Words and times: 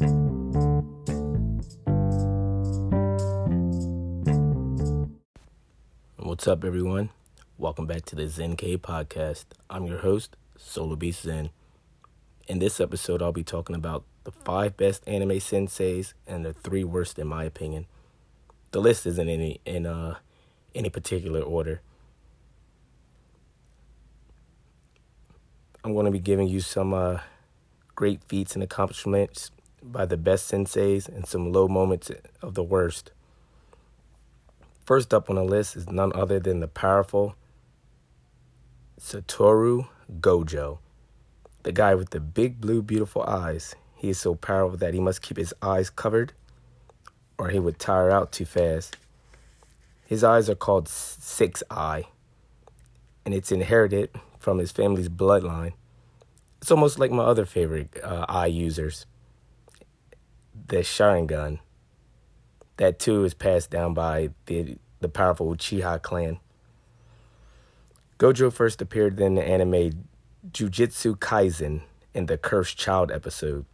What's 0.00 0.08
up, 6.48 6.64
everyone? 6.64 7.10
Welcome 7.58 7.86
back 7.86 8.06
to 8.06 8.16
the 8.16 8.26
Zen 8.26 8.56
K 8.56 8.78
podcast. 8.78 9.44
I'm 9.68 9.84
your 9.84 9.98
host, 9.98 10.36
Solar 10.56 10.96
Beast 10.96 11.24
Zen. 11.24 11.50
In 12.48 12.60
this 12.60 12.80
episode, 12.80 13.20
I'll 13.20 13.30
be 13.30 13.44
talking 13.44 13.76
about 13.76 14.04
the 14.24 14.30
five 14.30 14.78
best 14.78 15.06
anime 15.06 15.32
senseis 15.32 16.14
and 16.26 16.46
the 16.46 16.54
three 16.54 16.84
worst, 16.84 17.18
in 17.18 17.26
my 17.26 17.44
opinion. 17.44 17.84
The 18.70 18.80
list 18.80 19.04
isn't 19.04 19.28
any 19.28 19.60
in 19.66 19.84
uh 19.84 20.14
any 20.74 20.88
particular 20.88 21.42
order. 21.42 21.82
I'm 25.84 25.92
going 25.92 26.06
to 26.06 26.10
be 26.10 26.20
giving 26.20 26.48
you 26.48 26.60
some 26.60 26.94
uh, 26.94 27.18
great 27.94 28.24
feats 28.24 28.54
and 28.54 28.62
accomplishments 28.62 29.50
by 29.82 30.06
the 30.06 30.16
best 30.16 30.50
senseis 30.50 31.08
and 31.08 31.26
some 31.26 31.52
low 31.52 31.68
moments 31.68 32.10
of 32.42 32.54
the 32.54 32.62
worst. 32.62 33.12
First 34.84 35.14
up 35.14 35.30
on 35.30 35.36
the 35.36 35.44
list 35.44 35.76
is 35.76 35.88
none 35.88 36.12
other 36.14 36.40
than 36.40 36.60
the 36.60 36.68
powerful 36.68 37.36
Satoru 39.00 39.88
Gojo, 40.20 40.78
the 41.62 41.72
guy 41.72 41.94
with 41.94 42.10
the 42.10 42.20
big 42.20 42.60
blue 42.60 42.82
beautiful 42.82 43.22
eyes. 43.22 43.74
He 43.96 44.10
is 44.10 44.18
so 44.18 44.34
powerful 44.34 44.78
that 44.78 44.94
he 44.94 45.00
must 45.00 45.22
keep 45.22 45.36
his 45.36 45.54
eyes 45.62 45.90
covered 45.90 46.32
or 47.40 47.48
he 47.48 47.58
would 47.58 47.78
tire 47.78 48.10
out 48.10 48.32
too 48.32 48.44
fast. 48.44 48.98
His 50.04 50.22
eyes 50.22 50.50
are 50.50 50.54
called 50.54 50.88
Six 50.88 51.62
Eye, 51.70 52.04
and 53.24 53.32
it's 53.32 53.50
inherited 53.50 54.10
from 54.38 54.58
his 54.58 54.72
family's 54.72 55.08
bloodline. 55.08 55.72
It's 56.60 56.70
almost 56.70 56.98
like 56.98 57.10
my 57.10 57.22
other 57.22 57.46
favorite 57.46 57.96
uh, 58.04 58.26
eye 58.28 58.48
users, 58.48 59.06
the 60.70 60.78
Sharingan 60.78 61.58
that 62.76 62.98
too 62.98 63.24
is 63.24 63.34
passed 63.34 63.70
down 63.70 63.92
by 63.92 64.30
the 64.46 64.78
the 65.00 65.08
powerful 65.08 65.54
Uchiha 65.54 66.00
clan. 66.00 66.38
Gojo 68.18 68.52
first 68.52 68.80
appeared 68.80 69.18
in 69.20 69.34
the 69.34 69.42
anime 69.42 70.06
Jujutsu 70.50 71.16
Kaisen 71.16 71.82
in 72.14 72.26
the 72.26 72.38
Cursed 72.38 72.76
Child 72.76 73.10
episode. 73.10 73.66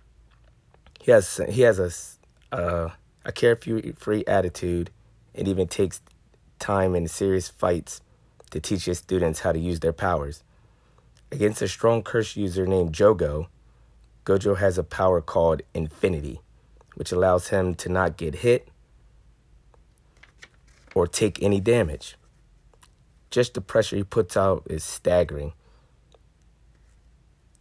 He 1.00 1.10
has 1.12 1.40
he 1.48 1.62
has 1.62 1.78
a 1.78 2.56
uh, 2.56 2.90
a 3.24 3.32
carefree 3.32 4.24
attitude 4.26 4.90
and 5.34 5.46
even 5.46 5.68
takes 5.68 6.00
time 6.58 6.94
in 6.94 7.06
serious 7.08 7.48
fights 7.48 8.00
to 8.50 8.60
teach 8.60 8.86
his 8.86 8.98
students 8.98 9.40
how 9.40 9.52
to 9.52 9.58
use 9.58 9.80
their 9.80 9.92
powers. 9.92 10.42
Against 11.30 11.60
a 11.60 11.68
strong 11.68 12.02
curse 12.02 12.36
user 12.36 12.66
named 12.66 12.92
Jogo, 12.92 13.48
Gojo 14.24 14.56
has 14.56 14.78
a 14.78 14.84
power 14.84 15.20
called 15.20 15.62
Infinity, 15.74 16.40
which 16.96 17.12
allows 17.12 17.48
him 17.48 17.74
to 17.74 17.90
not 17.90 18.16
get 18.16 18.36
hit 18.36 18.68
or 20.94 21.06
take 21.06 21.42
any 21.42 21.60
damage. 21.60 22.16
Just 23.30 23.52
the 23.52 23.60
pressure 23.60 23.96
he 23.96 24.02
puts 24.02 24.34
out 24.34 24.62
is 24.70 24.82
staggering. 24.82 25.52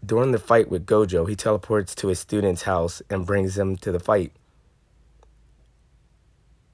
During 0.03 0.31
the 0.31 0.39
fight 0.39 0.69
with 0.69 0.85
Gojo, 0.85 1.27
he 1.27 1.35
teleports 1.35 1.93
to 1.95 2.07
his 2.07 2.17
student's 2.17 2.61
house 2.61 3.01
and 3.09 3.25
brings 3.25 3.55
them 3.55 3.75
to 3.77 3.91
the 3.91 3.99
fight. 3.99 4.31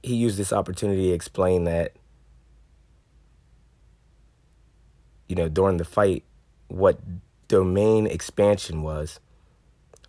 He 0.04 0.14
used 0.14 0.38
this 0.38 0.54
opportunity 0.54 1.08
to 1.08 1.14
explain 1.14 1.64
that, 1.64 1.94
you 5.28 5.36
know, 5.36 5.50
during 5.50 5.78
the 5.78 5.86
fight, 5.86 6.24
what 6.68 7.00
domain 7.48 8.06
expansion 8.06 8.84
was. 8.84 9.20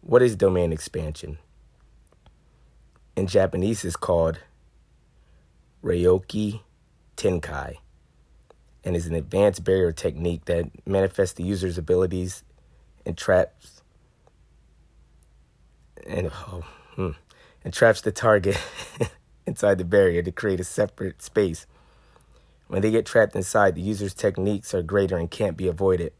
What 0.03 0.21
is 0.21 0.37
domain 0.37 0.71
expansion? 0.71 1.39
In 3.15 3.27
Japanese, 3.27 3.85
it's 3.85 3.97
called 3.97 4.39
Ryoiki 5.85 6.61
Tenkai 7.17 7.77
and 8.85 8.97
is 8.97 9.07
an 9.07 9.15
advanced 9.15 9.65
barrier 9.65 9.93
technique 9.93 10.47
that 10.47 10.71
manifests 10.87 11.35
the 11.35 11.45
user's 11.45 11.79
abilities 11.79 12.43
and 13.05 13.17
traps 13.17 13.83
and 16.07 16.31
oh, 16.33 16.65
hmm, 16.97 17.11
and 17.65 17.73
traps 17.73 18.01
the 18.01 18.11
target 18.11 18.59
inside 19.47 19.79
the 19.79 19.85
barrier 19.85 20.23
to 20.23 20.33
create 20.33 20.61
a 20.61 20.65
separate 20.65 21.23
space. 21.23 21.67
When 22.69 22.81
they 22.81 22.91
get 22.91 23.07
trapped 23.07 23.37
inside, 23.37 23.75
the 23.75 23.83
user's 23.83 24.15
techniques 24.15 24.75
are 24.75 24.83
greater 24.83 25.17
and 25.19 25.31
can't 25.31 25.57
be 25.57 25.69
avoided 25.69 26.13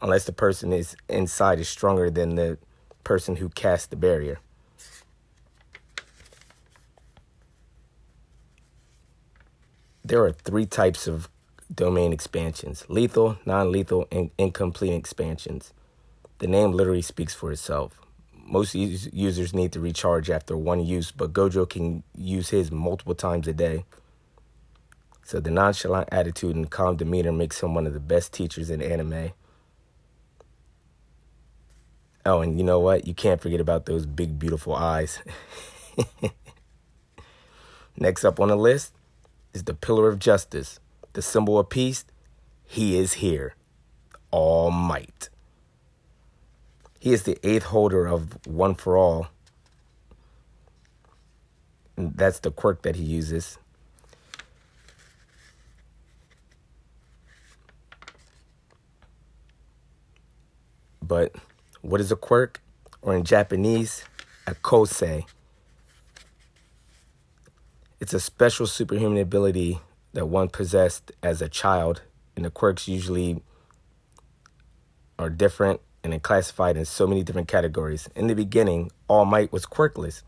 unless 0.00 0.24
the 0.24 0.32
person 0.32 0.72
is 0.72 0.96
inside 1.08 1.58
is 1.58 1.68
stronger 1.68 2.10
than 2.10 2.36
the 2.36 2.58
person 3.04 3.36
who 3.36 3.48
cast 3.48 3.90
the 3.90 3.96
barrier. 3.96 4.38
There 10.04 10.24
are 10.24 10.32
three 10.32 10.66
types 10.66 11.06
of 11.06 11.28
domain 11.72 12.12
expansions 12.12 12.84
lethal, 12.88 13.38
non 13.46 13.70
lethal, 13.70 14.06
and 14.10 14.30
incomplete 14.38 14.92
expansions. 14.92 15.72
The 16.38 16.46
name 16.46 16.72
literally 16.72 17.02
speaks 17.02 17.34
for 17.34 17.52
itself. 17.52 18.00
Most 18.34 18.74
users 18.74 19.54
need 19.54 19.72
to 19.72 19.80
recharge 19.80 20.28
after 20.28 20.56
one 20.56 20.84
use, 20.84 21.12
but 21.12 21.32
Gojo 21.32 21.68
can 21.68 22.02
use 22.16 22.50
his 22.50 22.72
multiple 22.72 23.14
times 23.14 23.46
a 23.46 23.52
day. 23.52 23.84
So 25.24 25.38
the 25.38 25.50
nonchalant 25.50 26.08
attitude 26.10 26.56
and 26.56 26.68
calm 26.68 26.96
demeanor 26.96 27.32
makes 27.32 27.62
him 27.62 27.74
one 27.74 27.86
of 27.86 27.94
the 27.94 28.00
best 28.00 28.32
teachers 28.32 28.68
in 28.68 28.82
anime. 28.82 29.30
Oh, 32.26 32.40
and 32.40 32.58
you 32.58 32.64
know 32.64 32.80
what? 32.80 33.06
You 33.06 33.14
can't 33.14 33.40
forget 33.40 33.60
about 33.60 33.86
those 33.86 34.04
big, 34.04 34.38
beautiful 34.38 34.74
eyes. 34.74 35.20
Next 37.96 38.24
up 38.24 38.40
on 38.40 38.48
the 38.48 38.56
list 38.56 38.92
is 39.54 39.64
the 39.64 39.74
pillar 39.74 40.08
of 40.08 40.18
justice, 40.18 40.80
the 41.12 41.22
symbol 41.22 41.58
of 41.58 41.68
peace. 41.68 42.04
He 42.64 42.98
is 42.98 43.14
here, 43.14 43.54
All 44.30 44.70
Might. 44.70 45.28
He 46.98 47.12
is 47.12 47.24
the 47.24 47.38
eighth 47.42 47.64
holder 47.64 48.06
of 48.06 48.46
One 48.46 48.74
for 48.74 48.96
All. 48.96 49.28
And 51.96 52.16
that's 52.16 52.38
the 52.38 52.50
quirk 52.50 52.82
that 52.82 52.96
he 52.96 53.02
uses. 53.02 53.58
But 61.02 61.34
what 61.82 62.00
is 62.00 62.10
a 62.10 62.16
quirk? 62.16 62.60
Or 63.02 63.14
in 63.14 63.24
Japanese, 63.24 64.04
a 64.46 64.54
kosei. 64.54 65.26
It's 68.02 68.12
a 68.12 68.18
special 68.18 68.66
superhuman 68.66 69.22
ability 69.22 69.78
that 70.12 70.26
one 70.26 70.48
possessed 70.48 71.12
as 71.22 71.40
a 71.40 71.48
child, 71.48 72.02
and 72.34 72.44
the 72.44 72.50
quirks 72.50 72.88
usually 72.88 73.44
are 75.20 75.30
different 75.30 75.80
and 76.02 76.12
are 76.12 76.18
classified 76.18 76.76
in 76.76 76.84
so 76.84 77.06
many 77.06 77.22
different 77.22 77.46
categories. 77.46 78.08
In 78.16 78.26
the 78.26 78.34
beginning, 78.34 78.90
All 79.06 79.24
Might 79.24 79.52
was 79.52 79.66
quirkless. 79.66 80.24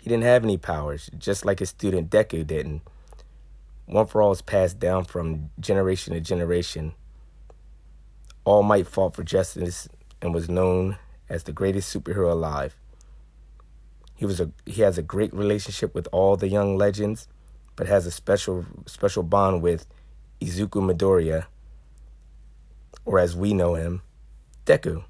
He 0.00 0.08
didn't 0.08 0.22
have 0.22 0.44
any 0.44 0.56
powers, 0.56 1.10
just 1.18 1.44
like 1.44 1.58
his 1.58 1.70
student 1.70 2.10
Deku 2.10 2.46
didn't. 2.46 2.82
One 3.86 4.06
for 4.06 4.22
All 4.22 4.30
is 4.30 4.40
passed 4.40 4.78
down 4.78 5.04
from 5.04 5.50
generation 5.58 6.14
to 6.14 6.20
generation. 6.20 6.94
All 8.44 8.62
Might 8.62 8.86
fought 8.86 9.16
for 9.16 9.24
justice 9.24 9.88
and 10.22 10.32
was 10.32 10.48
known 10.48 10.96
as 11.28 11.42
the 11.42 11.52
greatest 11.52 11.92
superhero 11.92 12.30
alive. 12.30 12.76
He 14.20 14.26
was 14.26 14.38
a 14.38 14.50
he 14.66 14.82
has 14.82 14.98
a 14.98 15.02
great 15.02 15.32
relationship 15.32 15.94
with 15.94 16.06
all 16.12 16.36
the 16.36 16.46
young 16.46 16.76
legends, 16.76 17.26
but 17.74 17.86
has 17.86 18.04
a 18.04 18.10
special 18.10 18.66
special 18.84 19.22
bond 19.22 19.62
with 19.62 19.86
Izuku 20.42 20.82
Midoriya, 20.82 21.46
or 23.06 23.18
as 23.18 23.34
we 23.34 23.54
know 23.54 23.76
him, 23.76 24.02
Deku. 24.66 25.04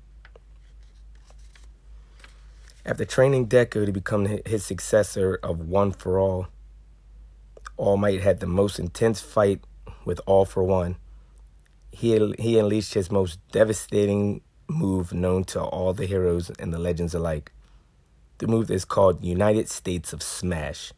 After 2.86 3.04
training 3.04 3.48
Deku 3.48 3.84
to 3.84 3.90
become 3.90 4.26
his 4.46 4.64
successor 4.64 5.40
of 5.42 5.58
One 5.58 5.90
for 5.90 6.20
All, 6.20 6.46
All 7.76 7.96
Might 7.96 8.20
had 8.20 8.38
the 8.38 8.46
most 8.46 8.78
intense 8.78 9.20
fight 9.20 9.60
with 10.04 10.20
All 10.24 10.44
for 10.44 10.62
One. 10.62 10.94
He, 11.90 12.16
he 12.38 12.60
unleashed 12.60 12.94
his 12.94 13.10
most 13.10 13.40
devastating 13.50 14.42
move 14.68 15.12
known 15.12 15.42
to 15.46 15.60
all 15.60 15.92
the 15.94 16.06
heroes 16.06 16.52
and 16.60 16.72
the 16.72 16.78
legends 16.78 17.12
alike. 17.12 17.50
The 18.40 18.46
move 18.46 18.70
is 18.70 18.86
called 18.86 19.22
United 19.22 19.68
States 19.68 20.14
of 20.14 20.22
Smash. 20.22 20.94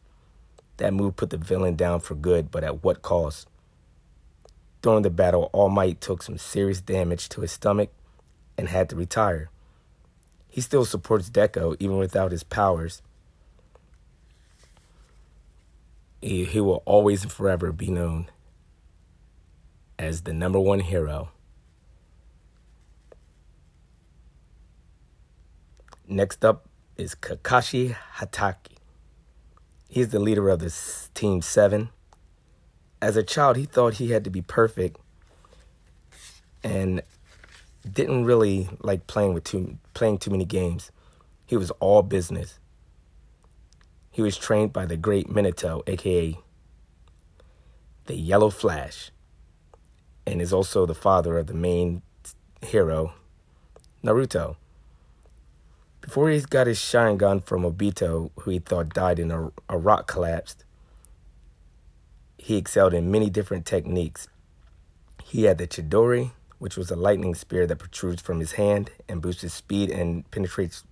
That 0.77 0.93
move 0.93 1.17
put 1.17 1.29
the 1.29 1.35
villain 1.35 1.75
down 1.75 1.99
for 1.99 2.15
good, 2.15 2.49
but 2.49 2.63
at 2.63 2.85
what 2.85 3.01
cost? 3.01 3.49
During 4.81 5.01
the 5.01 5.09
battle, 5.09 5.49
All 5.51 5.67
Might 5.67 5.99
took 5.99 6.23
some 6.23 6.37
serious 6.37 6.79
damage 6.79 7.27
to 7.29 7.41
his 7.41 7.51
stomach 7.51 7.89
and 8.57 8.69
had 8.69 8.89
to 8.89 8.95
retire. 8.95 9.49
He 10.47 10.61
still 10.61 10.85
supports 10.85 11.29
Deku 11.29 11.75
even 11.81 11.97
without 11.97 12.31
his 12.31 12.43
powers. 12.43 13.01
He, 16.21 16.45
he 16.45 16.61
will 16.61 16.81
always 16.85 17.23
and 17.23 17.31
forever 17.31 17.73
be 17.73 17.89
known 17.89 18.27
as 19.99 20.21
the 20.21 20.31
number 20.31 20.61
one 20.61 20.79
hero. 20.79 21.31
Next 26.07 26.45
up 26.45 26.69
is 26.97 27.15
Kakashi 27.15 27.95
Hatake. 28.17 28.77
He's 29.89 30.09
the 30.09 30.19
leader 30.19 30.49
of 30.49 30.59
the 30.59 30.73
Team 31.13 31.41
7. 31.41 31.89
As 33.01 33.17
a 33.17 33.23
child, 33.23 33.57
he 33.57 33.65
thought 33.65 33.95
he 33.95 34.11
had 34.11 34.23
to 34.23 34.29
be 34.29 34.41
perfect 34.41 34.97
and 36.63 37.01
didn't 37.91 38.25
really 38.25 38.69
like 38.81 39.07
playing 39.07 39.33
with 39.33 39.43
too 39.43 39.77
playing 39.93 40.19
too 40.19 40.31
many 40.31 40.45
games. 40.45 40.91
He 41.45 41.57
was 41.57 41.71
all 41.79 42.01
business. 42.01 42.59
He 44.09 44.21
was 44.21 44.37
trained 44.37 44.71
by 44.71 44.85
the 44.85 44.95
great 44.95 45.27
Minato, 45.27 45.87
aka 45.87 46.37
the 48.05 48.15
Yellow 48.15 48.49
Flash, 48.49 49.11
and 50.25 50.41
is 50.41 50.53
also 50.53 50.85
the 50.85 50.95
father 50.95 51.37
of 51.37 51.47
the 51.47 51.53
main 51.53 52.01
hero, 52.61 53.13
Naruto. 54.03 54.55
Before 56.03 56.29
he 56.29 56.41
got 56.41 56.67
his 56.67 56.79
Sharingan 56.79 57.45
from 57.45 57.63
Obito, 57.63 58.31
who 58.41 58.51
he 58.51 58.59
thought 58.59 58.93
died 58.93 59.19
in 59.19 59.31
a, 59.31 59.51
a 59.69 59.77
rock 59.77 60.05
collapse, 60.05 60.57
he 62.37 62.57
excelled 62.57 62.93
in 62.93 63.09
many 63.09 63.29
different 63.29 63.65
techniques. 63.65 64.27
He 65.23 65.43
had 65.43 65.57
the 65.59 65.65
Chidori, 65.65 66.31
which 66.59 66.75
was 66.75 66.91
a 66.91 66.97
lightning 66.97 67.35
spear 67.35 67.65
that 67.65 67.77
protrudes 67.77 68.21
from 68.21 68.41
his 68.41 68.53
hand 68.53 68.91
and 69.07 69.21
boosts 69.21 69.43
his 69.43 69.53
speed 69.53 69.89
and 69.89 70.29
penetrates 70.29 70.83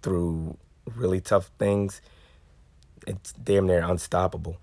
through 0.00 0.56
really 0.96 1.20
tough 1.20 1.50
things. 1.58 2.00
It's 3.06 3.32
damn 3.32 3.66
near 3.66 3.84
unstoppable. 3.84 4.56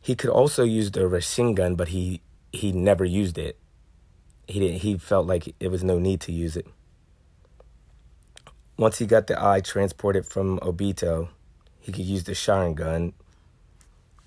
He 0.00 0.14
could 0.14 0.30
also 0.30 0.64
use 0.64 0.90
the 0.90 1.00
Rasengan, 1.00 1.76
but 1.76 1.88
he 1.88 2.22
he 2.52 2.72
never 2.72 3.04
used 3.04 3.36
it. 3.36 3.58
He 4.46 4.60
didn't, 4.60 4.80
he 4.80 4.98
felt 4.98 5.26
like 5.26 5.54
it 5.60 5.68
was 5.68 5.84
no 5.84 5.98
need 5.98 6.20
to 6.22 6.32
use 6.32 6.56
it. 6.56 6.66
Once 8.76 8.98
he 8.98 9.06
got 9.06 9.26
the 9.26 9.42
eye 9.42 9.60
transported 9.60 10.26
from 10.26 10.58
Obito, 10.60 11.28
he 11.78 11.92
could 11.92 12.04
use 12.04 12.24
the 12.24 12.32
Sharingan 12.32 13.12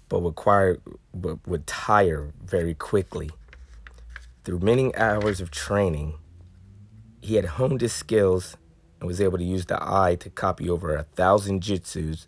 but 0.07 0.21
required 0.21 0.81
but 1.13 1.45
would 1.47 1.65
tire 1.65 2.31
very 2.43 2.73
quickly. 2.73 3.31
Through 4.43 4.59
many 4.59 4.95
hours 4.95 5.41
of 5.41 5.49
training, 5.49 6.15
he 7.21 7.35
had 7.35 7.45
honed 7.45 7.81
his 7.81 7.93
skills 7.93 8.55
and 8.99 9.07
was 9.07 9.19
able 9.19 9.37
to 9.39 9.43
use 9.43 9.65
the 9.65 9.79
eye 9.81 10.15
to 10.19 10.29
copy 10.29 10.69
over 10.69 10.95
a 10.95 11.03
thousand 11.03 11.61
jutsus, 11.61 12.27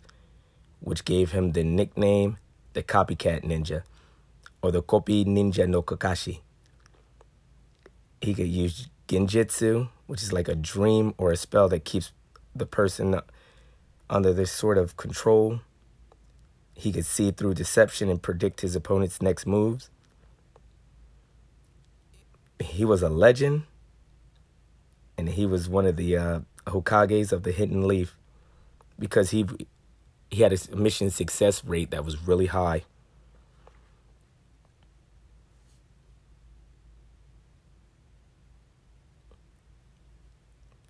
which 0.80 1.04
gave 1.04 1.30
him 1.32 1.52
the 1.52 1.62
nickname 1.62 2.38
the 2.72 2.82
copycat 2.82 3.44
ninja 3.44 3.82
or 4.62 4.70
the 4.70 4.82
Kopi 4.82 5.24
Ninja 5.24 5.68
no 5.68 5.82
Kakashi. 5.82 6.40
He 8.20 8.34
could 8.34 8.48
use 8.48 8.88
Genjutsu, 9.06 9.88
which 10.06 10.22
is 10.22 10.32
like 10.32 10.48
a 10.48 10.54
dream 10.54 11.14
or 11.18 11.32
a 11.32 11.36
spell 11.36 11.68
that 11.68 11.84
keeps 11.84 12.12
the 12.54 12.66
person 12.66 13.20
under 14.10 14.32
this 14.32 14.50
sort 14.50 14.78
of 14.78 14.96
control 14.96 15.60
he 16.78 16.92
could 16.92 17.04
see 17.04 17.32
through 17.32 17.54
deception 17.54 18.08
and 18.08 18.22
predict 18.22 18.60
his 18.60 18.76
opponent's 18.76 19.20
next 19.20 19.46
moves. 19.46 19.90
He 22.60 22.84
was 22.84 23.02
a 23.02 23.08
legend, 23.08 23.64
and 25.16 25.30
he 25.30 25.44
was 25.44 25.68
one 25.68 25.86
of 25.86 25.96
the 25.96 26.16
uh, 26.16 26.40
Hokages 26.68 27.32
of 27.32 27.42
the 27.42 27.50
Hidden 27.50 27.88
Leaf 27.88 28.16
because 28.96 29.30
he 29.30 29.44
he 30.30 30.42
had 30.42 30.52
a 30.52 30.76
mission 30.76 31.10
success 31.10 31.64
rate 31.64 31.90
that 31.90 32.04
was 32.04 32.28
really 32.28 32.46
high. 32.46 32.84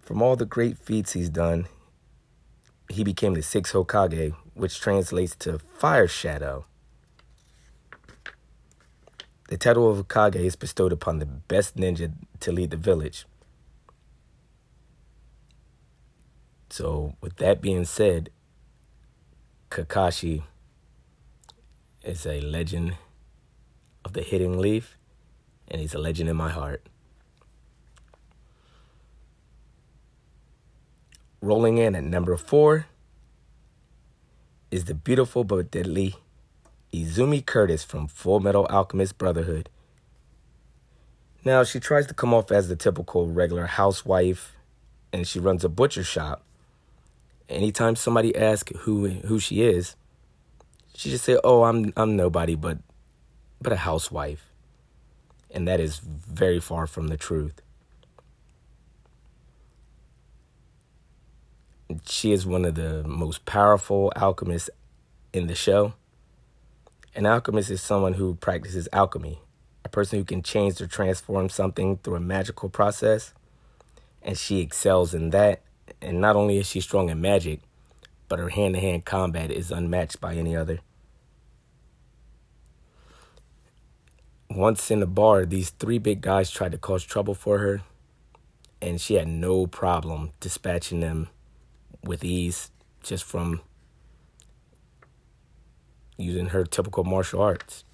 From 0.09 0.23
all 0.23 0.37
the 0.37 0.47
great 0.47 0.79
feats 0.79 1.13
he's 1.13 1.29
done, 1.29 1.67
he 2.89 3.05
became 3.05 3.35
the 3.35 3.43
sixth 3.43 3.75
Hokage, 3.75 4.35
which 4.55 4.81
translates 4.81 5.37
to 5.37 5.59
fire 5.59 6.09
shadow. 6.09 6.65
The 9.51 9.59
title 9.59 9.91
of 9.91 9.99
Hokage 9.99 10.37
is 10.37 10.57
bestowed 10.57 10.95
upon 10.95 11.19
the 11.19 11.27
best 11.27 11.77
ninja 11.77 12.11
to 12.41 12.51
lead 12.51 12.71
the 12.71 12.79
village. 12.79 13.27
So, 16.71 17.15
with 17.21 17.37
that 17.37 17.61
being 17.61 17.85
said, 17.85 18.31
Kakashi 19.71 20.45
is 22.03 22.25
a 22.25 22.41
legend 22.41 22.97
of 24.07 24.15
the 24.15 24.23
Hidden 24.23 24.59
Leaf, 24.59 24.97
and 25.71 25.83
he's 25.83 25.93
a 25.93 25.99
legend 25.99 26.31
in 26.31 26.37
my 26.37 26.49
heart. 26.49 26.87
Rolling 31.41 31.79
in 31.79 31.95
at 31.95 32.03
number 32.03 32.37
four 32.37 32.87
is 34.73 34.87
the 34.87 34.95
beautiful 34.95 35.45
but 35.45 35.71
deadly 35.71 36.17
Izumi 36.93 37.47
Curtis 37.47 37.85
from 37.85 38.09
Full 38.09 38.41
Metal 38.41 38.67
Alchemist 38.67 39.19
Brotherhood. 39.19 39.69
Now, 41.45 41.63
she 41.63 41.79
tries 41.79 42.07
to 42.09 42.15
come 42.15 42.35
off 42.35 42.51
as 42.51 42.69
the 42.69 42.75
typical 42.75 43.29
regular 43.29 43.67
housewife 43.67 44.57
and 45.13 45.27
she 45.27 45.39
runs 45.39 45.65
a 45.65 45.69
butcher 45.69 46.03
shop. 46.03 46.43
Anytime 47.49 47.95
somebody 47.95 48.35
asks 48.37 48.73
who 48.81 49.09
who 49.09 49.39
she 49.39 49.63
is, 49.63 49.97
she 50.95 51.09
just 51.09 51.25
say, 51.25 51.39
"Oh, 51.45 51.63
I'm 51.63 51.93
I'm 51.97 52.17
nobody 52.17 52.57
but 52.57 52.79
but 53.63 53.73
a 53.73 53.77
housewife." 53.77 54.53
And 55.51 55.67
that 55.67 55.81
is 55.81 55.99
very 55.99 56.61
far 56.61 56.87
from 56.87 57.09
the 57.09 57.17
truth. 57.17 57.63
She 62.07 62.33
is 62.33 62.47
one 62.47 62.65
of 62.65 62.75
the 62.75 63.03
most 63.05 63.45
powerful 63.45 64.13
alchemists 64.17 64.71
in 65.33 65.47
the 65.47 65.55
show. 65.55 65.95
An 67.15 67.27
alchemist 67.27 67.71
is 67.71 67.81
someone 67.81 68.15
who 68.15 68.35
practices 68.35 68.89
alchemy, 68.93 69.41
a 69.85 69.89
person 69.89 70.19
who 70.19 70.25
can 70.25 70.43
change 70.43 70.81
or 70.81 70.87
transform 70.87 71.49
something 71.49 71.99
through 71.99 72.17
a 72.17 72.21
magical 72.21 72.69
process. 72.69 73.33
And 74.23 74.37
she 74.37 74.61
excels 74.61 75.15
in 75.15 75.31
that. 75.31 75.63
And 76.03 76.21
not 76.21 76.37
only 76.37 76.59
is 76.59 76.67
she 76.67 76.81
strong 76.81 77.09
in 77.09 77.21
magic, 77.21 77.61
but 78.29 78.39
her 78.39 78.51
hand 78.51 78.75
to 78.75 78.81
hand 78.81 79.05
combat 79.05 79.51
is 79.51 79.71
unmatched 79.71 80.21
by 80.21 80.35
any 80.35 80.55
other. 80.55 80.81
Once 84.51 84.91
in 84.91 85.01
the 85.01 85.07
bar, 85.07 85.47
these 85.47 85.71
three 85.71 85.99
big 85.99 86.21
guys 86.21 86.51
tried 86.51 86.73
to 86.73 86.79
cause 86.79 87.05
trouble 87.05 87.35
for 87.35 87.59
her, 87.59 87.83
and 88.81 89.01
she 89.01 89.15
had 89.15 89.29
no 89.29 89.67
problem 89.67 90.33
dispatching 90.41 91.01
them 91.01 91.29
with 92.09 92.25
ease 92.25 92.71
just 93.03 93.23
from 93.23 93.61
using 96.17 96.47
her 96.47 96.65
typical 96.65 97.05
martial 97.05 97.41
arts. 97.41 97.85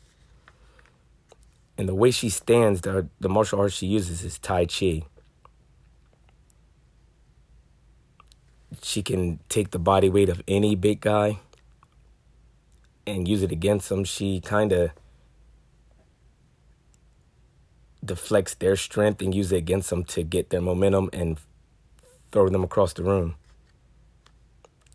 And 1.77 1.89
the 1.89 1.95
way 1.95 2.13
she 2.13 2.31
stands, 2.31 2.83
the, 2.83 3.09
the 3.21 3.29
martial 3.29 3.61
arts 3.61 3.75
she 3.75 3.87
uses 3.87 4.23
is 4.23 4.39
Tai 4.39 4.67
Chi. 4.67 5.03
She 8.83 9.03
can 9.03 9.41
take 9.49 9.73
the 9.73 9.79
body 9.79 10.09
weight 10.09 10.29
of 10.29 10.43
any 10.47 10.77
big 10.77 11.01
guy 11.01 11.41
and 13.07 13.27
use 13.29 13.43
it 13.43 13.51
against 13.51 13.89
them. 13.89 14.05
She 14.05 14.41
kind 14.41 14.73
of 14.73 14.91
deflects 18.05 18.55
their 18.55 18.77
strength 18.77 19.21
and 19.21 19.35
use 19.35 19.51
it 19.51 19.57
against 19.57 19.91
them 19.91 20.05
to 20.05 20.23
get 20.23 20.51
their 20.51 20.61
momentum 20.61 21.11
and 21.13 21.39
throw 22.31 22.49
them 22.49 22.63
across 22.63 22.93
the 22.93 23.03
room 23.03 23.35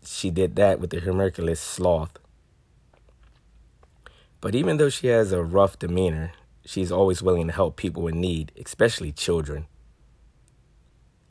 she 0.04 0.30
did 0.30 0.56
that 0.56 0.80
with 0.80 0.90
the 0.90 1.00
Homunculus 1.00 1.60
sloth. 1.60 2.18
But 4.40 4.54
even 4.54 4.78
though 4.78 4.88
she 4.88 5.08
has 5.08 5.32
a 5.32 5.42
rough 5.42 5.78
demeanor, 5.78 6.32
she's 6.64 6.90
always 6.90 7.22
willing 7.22 7.46
to 7.46 7.52
help 7.52 7.76
people 7.76 8.06
in 8.08 8.20
need, 8.20 8.52
especially 8.62 9.12
children. 9.12 9.66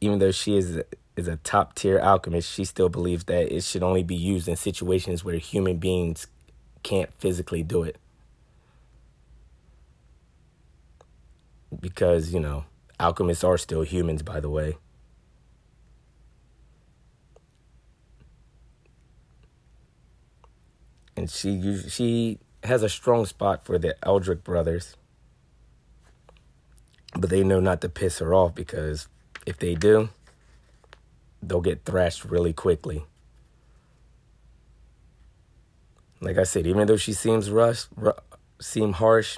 Even 0.01 0.19
though 0.19 0.31
she 0.31 0.57
is 0.57 0.81
is 1.15 1.27
a 1.27 1.35
top 1.37 1.75
tier 1.75 1.99
alchemist, 1.99 2.49
she 2.49 2.63
still 2.63 2.89
believes 2.89 3.25
that 3.25 3.53
it 3.53 3.63
should 3.63 3.83
only 3.83 4.03
be 4.03 4.15
used 4.15 4.47
in 4.47 4.55
situations 4.55 5.23
where 5.23 5.37
human 5.37 5.77
beings 5.77 6.27
can't 6.81 7.13
physically 7.19 7.61
do 7.61 7.83
it. 7.83 7.97
Because, 11.77 12.33
you 12.33 12.39
know, 12.39 12.65
alchemists 12.99 13.43
are 13.43 13.57
still 13.57 13.81
humans, 13.81 14.23
by 14.23 14.39
the 14.39 14.49
way. 14.49 14.77
And 21.19 21.29
she 21.29 21.77
she 21.89 22.39
has 22.63 22.81
a 22.81 22.87
strong 22.87 23.25
spot 23.25 23.65
for 23.65 23.77
the 23.77 23.93
Elric 24.03 24.41
brothers. 24.41 24.95
But 27.13 27.29
they 27.29 27.43
know 27.43 27.59
not 27.59 27.81
to 27.81 27.89
piss 27.89 28.19
her 28.19 28.33
off 28.33 28.55
because 28.55 29.09
if 29.45 29.59
they 29.59 29.75
do, 29.75 30.07
they'll 31.43 31.59
get 31.59 31.83
thrashed 31.83 32.23
really 32.23 32.53
quickly. 32.53 33.03
Like 36.21 36.37
I 36.37 36.43
said, 36.43 36.65
even 36.65 36.87
though 36.87 36.95
she 36.95 37.11
seems 37.11 37.51
rush, 37.51 37.87
ru- 37.97 38.13
seem 38.61 38.93
harsh, 38.93 39.37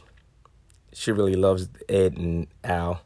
she 0.94 1.12
really 1.12 1.36
loves 1.36 1.68
Ed 1.90 2.16
and 2.16 2.46
Al. 2.64 3.02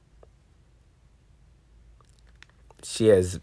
she 2.83 3.07
has, 3.07 3.39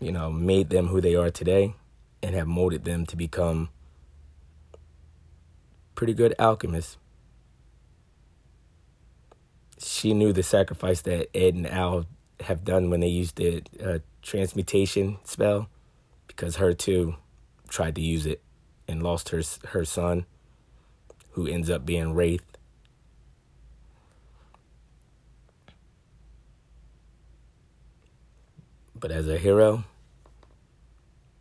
you 0.00 0.10
know, 0.10 0.28
made 0.28 0.70
them 0.70 0.88
who 0.88 1.00
they 1.00 1.14
are 1.14 1.30
today 1.30 1.74
and 2.20 2.34
have 2.34 2.48
molded 2.48 2.84
them 2.84 3.06
to 3.06 3.16
become 3.16 3.68
pretty 6.00 6.14
good 6.14 6.34
alchemists. 6.38 6.96
She 9.78 10.14
knew 10.14 10.32
the 10.32 10.42
sacrifice 10.42 11.02
that 11.02 11.28
Ed 11.36 11.52
and 11.52 11.66
Al 11.66 12.06
have 12.40 12.64
done 12.64 12.88
when 12.88 13.00
they 13.00 13.08
used 13.08 13.36
the 13.36 13.62
uh, 13.84 13.98
transmutation 14.22 15.18
spell 15.24 15.68
because 16.26 16.56
her 16.56 16.72
too 16.72 17.16
tried 17.68 17.96
to 17.96 18.00
use 18.00 18.24
it 18.24 18.40
and 18.88 19.02
lost 19.02 19.28
her 19.28 19.42
her 19.66 19.84
son 19.84 20.24
who 21.32 21.46
ends 21.46 21.68
up 21.68 21.84
being 21.84 22.14
Wraith. 22.14 22.56
But 28.98 29.10
as 29.10 29.28
a 29.28 29.36
hero, 29.36 29.84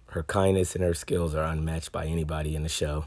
her 0.07 0.23
kindness 0.23 0.75
and 0.75 0.83
her 0.83 0.93
skills 0.93 1.33
are 1.33 1.45
unmatched 1.45 1.93
by 1.93 2.07
anybody 2.07 2.57
in 2.57 2.63
the 2.63 2.67
show. 2.67 3.05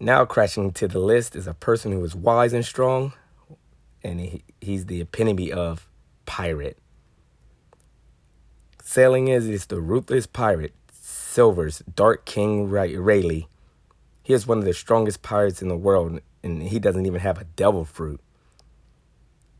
Now, 0.00 0.24
crashing 0.24 0.70
to 0.72 0.86
the 0.86 1.00
list 1.00 1.34
is 1.34 1.48
a 1.48 1.54
person 1.54 1.90
who 1.90 2.04
is 2.04 2.14
wise 2.14 2.52
and 2.52 2.64
strong, 2.64 3.14
and 4.04 4.20
he, 4.20 4.44
he's 4.60 4.86
the 4.86 5.00
epitome 5.00 5.50
of 5.50 5.88
pirate. 6.24 6.78
Sailing 8.80 9.26
is 9.26 9.48
is 9.48 9.66
the 9.66 9.80
ruthless 9.80 10.26
pirate, 10.26 10.72
Silvers 10.92 11.82
Dark 11.94 12.24
King 12.24 12.70
Rayleigh. 12.70 13.48
He 14.22 14.32
is 14.32 14.46
one 14.46 14.58
of 14.58 14.64
the 14.64 14.72
strongest 14.72 15.22
pirates 15.22 15.62
in 15.62 15.68
the 15.68 15.76
world, 15.76 16.20
and 16.44 16.62
he 16.62 16.78
doesn't 16.78 17.04
even 17.04 17.20
have 17.20 17.40
a 17.40 17.44
devil 17.44 17.84
fruit. 17.84 18.20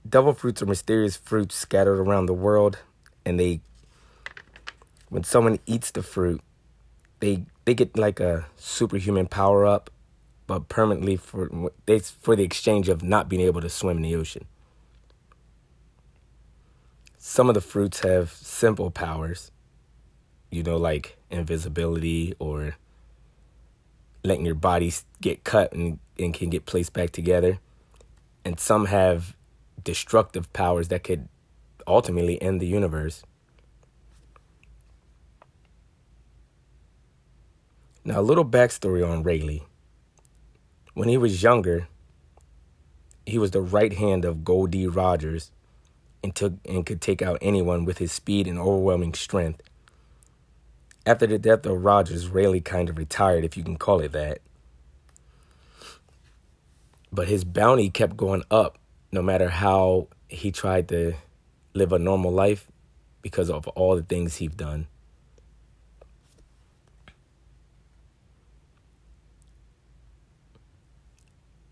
Devil 0.09 0.35
fruits 0.35 0.62
are 0.62 0.66
mysterious 0.66 1.16
fruits 1.16 1.57
scattered 1.57 1.99
around 1.99 2.26
the 2.26 2.33
world, 2.33 2.78
and 3.25 3.40
they, 3.40 3.61
when 5.09 5.25
someone 5.25 5.59
eats 5.66 5.90
the 5.90 6.02
fruit, 6.02 6.40
they 7.18 7.45
they 7.64 7.75
get 7.75 7.99
like 7.99 8.21
a 8.21 8.47
superhuman 8.57 9.26
power 9.26 9.66
up 9.66 9.90
but 10.49 10.69
permanently 10.69 11.14
for 11.14 11.71
they 11.87 12.00
for 12.00 12.35
the 12.35 12.43
exchange 12.43 12.88
of 12.88 13.02
not 13.05 13.28
being 13.28 13.43
able 13.43 13.61
to 13.61 13.69
swim 13.69 13.99
in 13.99 14.02
the 14.02 14.17
ocean. 14.17 14.47
Some 17.19 17.49
of 17.49 17.55
the 17.55 17.61
fruits 17.61 18.00
have 18.00 18.33
simple 18.33 18.90
powers, 18.90 19.52
you 20.50 20.62
know, 20.62 20.78
like 20.78 21.19
invisibility 21.31 22.35
or 22.38 22.76
letting 24.25 24.47
your 24.47 24.55
body 24.55 24.93
get 25.21 25.45
cut 25.45 25.73
and, 25.75 25.99
and 26.19 26.33
can 26.33 26.49
get 26.49 26.64
placed 26.64 26.95
back 26.95 27.11
together. 27.11 27.59
And 28.45 28.59
some 28.59 28.87
have 28.87 29.37
destructive 29.85 30.50
powers 30.55 30.88
that 30.88 31.05
could 31.05 31.28
ultimately 31.87 32.40
end 32.40 32.61
the 32.62 32.67
universe. 32.67 33.23
Now, 38.02 38.21
a 38.21 38.23
little 38.23 38.45
backstory 38.45 39.07
on 39.07 39.23
Rayleigh. 39.23 39.67
When 40.99 41.09
he 41.09 41.17
was 41.17 41.45
younger, 41.45 41.87
he 43.25 43.38
was 43.38 43.52
the 43.52 43.61
right 43.61 43.93
hand 43.93 44.25
of 44.25 44.43
Gol 44.43 44.67
D. 44.67 44.88
Rogers 44.88 45.52
and, 46.25 46.35
took, 46.35 46.55
and 46.64 46.85
could 46.85 47.00
take 47.00 47.23
out 47.23 47.38
anyone 47.40 47.85
with 47.85 47.99
his 47.99 48.11
speed 48.11 48.49
and 48.49 48.59
overwhelming 48.59 49.14
strength. 49.14 49.62
After 51.07 51.28
the 51.28 51.38
death 51.38 51.64
of 51.67 51.85
Rogers, 51.85 52.26
Rayleigh 52.26 52.62
kind 52.62 52.88
of 52.88 52.99
retired, 52.99 53.45
if 53.45 53.57
you 53.57 53.62
can 53.62 53.76
call 53.76 54.00
it 54.00 54.11
that. 54.11 54.40
But 57.12 57.28
his 57.28 57.45
bounty 57.45 57.90
kept 57.90 58.17
going 58.17 58.43
up 58.50 58.76
no 59.12 59.23
matter 59.23 59.50
how 59.50 60.09
he 60.28 60.50
tried 60.50 60.88
to 60.88 61.14
live 61.75 61.93
a 61.93 62.00
normal 62.00 62.33
life 62.33 62.67
because 63.23 63.50
of 63.50 63.69
all 63.69 63.95
the 63.95 64.02
things 64.02 64.35
he's 64.35 64.50
done. 64.50 64.88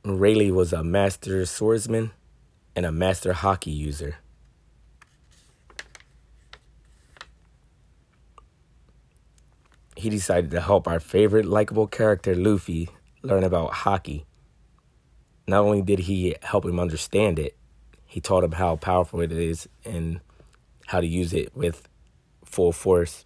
Rayleigh 0.07 0.55
was 0.55 0.73
a 0.73 0.85
master 0.85 1.45
swordsman 1.47 2.13
and 2.77 2.87
a 2.87 2.93
master 2.93 3.33
Haki 3.33 3.75
user. 3.77 4.17
He 9.97 10.09
decided 10.09 10.53
to 10.53 10.61
help 10.61 10.87
our 10.87 11.01
favorite 11.01 11.45
likable 11.47 11.89
character, 11.89 12.37
Luffy, 12.37 12.89
learn 13.23 13.43
about 13.43 13.73
Haki. 13.73 14.25
Not 15.49 15.63
only 15.65 15.83
did 15.83 16.01
he 16.01 16.37
help 16.41 16.65
him 16.65 16.79
understand 16.79 17.41
it, 17.41 17.57
he 18.05 18.21
taught 18.21 18.45
him 18.45 18.53
how 18.53 18.77
powerful 18.77 19.21
it 19.21 19.33
is 19.33 19.69
and 19.85 20.21
how 20.87 21.01
to 21.01 21.07
use 21.07 21.33
it 21.33 21.57
with 21.57 21.89
full 22.45 22.71
force. 22.71 23.25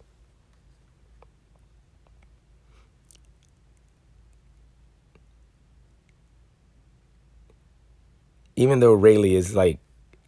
Even 8.55 8.79
though 8.79 8.93
Rayleigh 8.93 9.35
is 9.37 9.55
like 9.55 9.79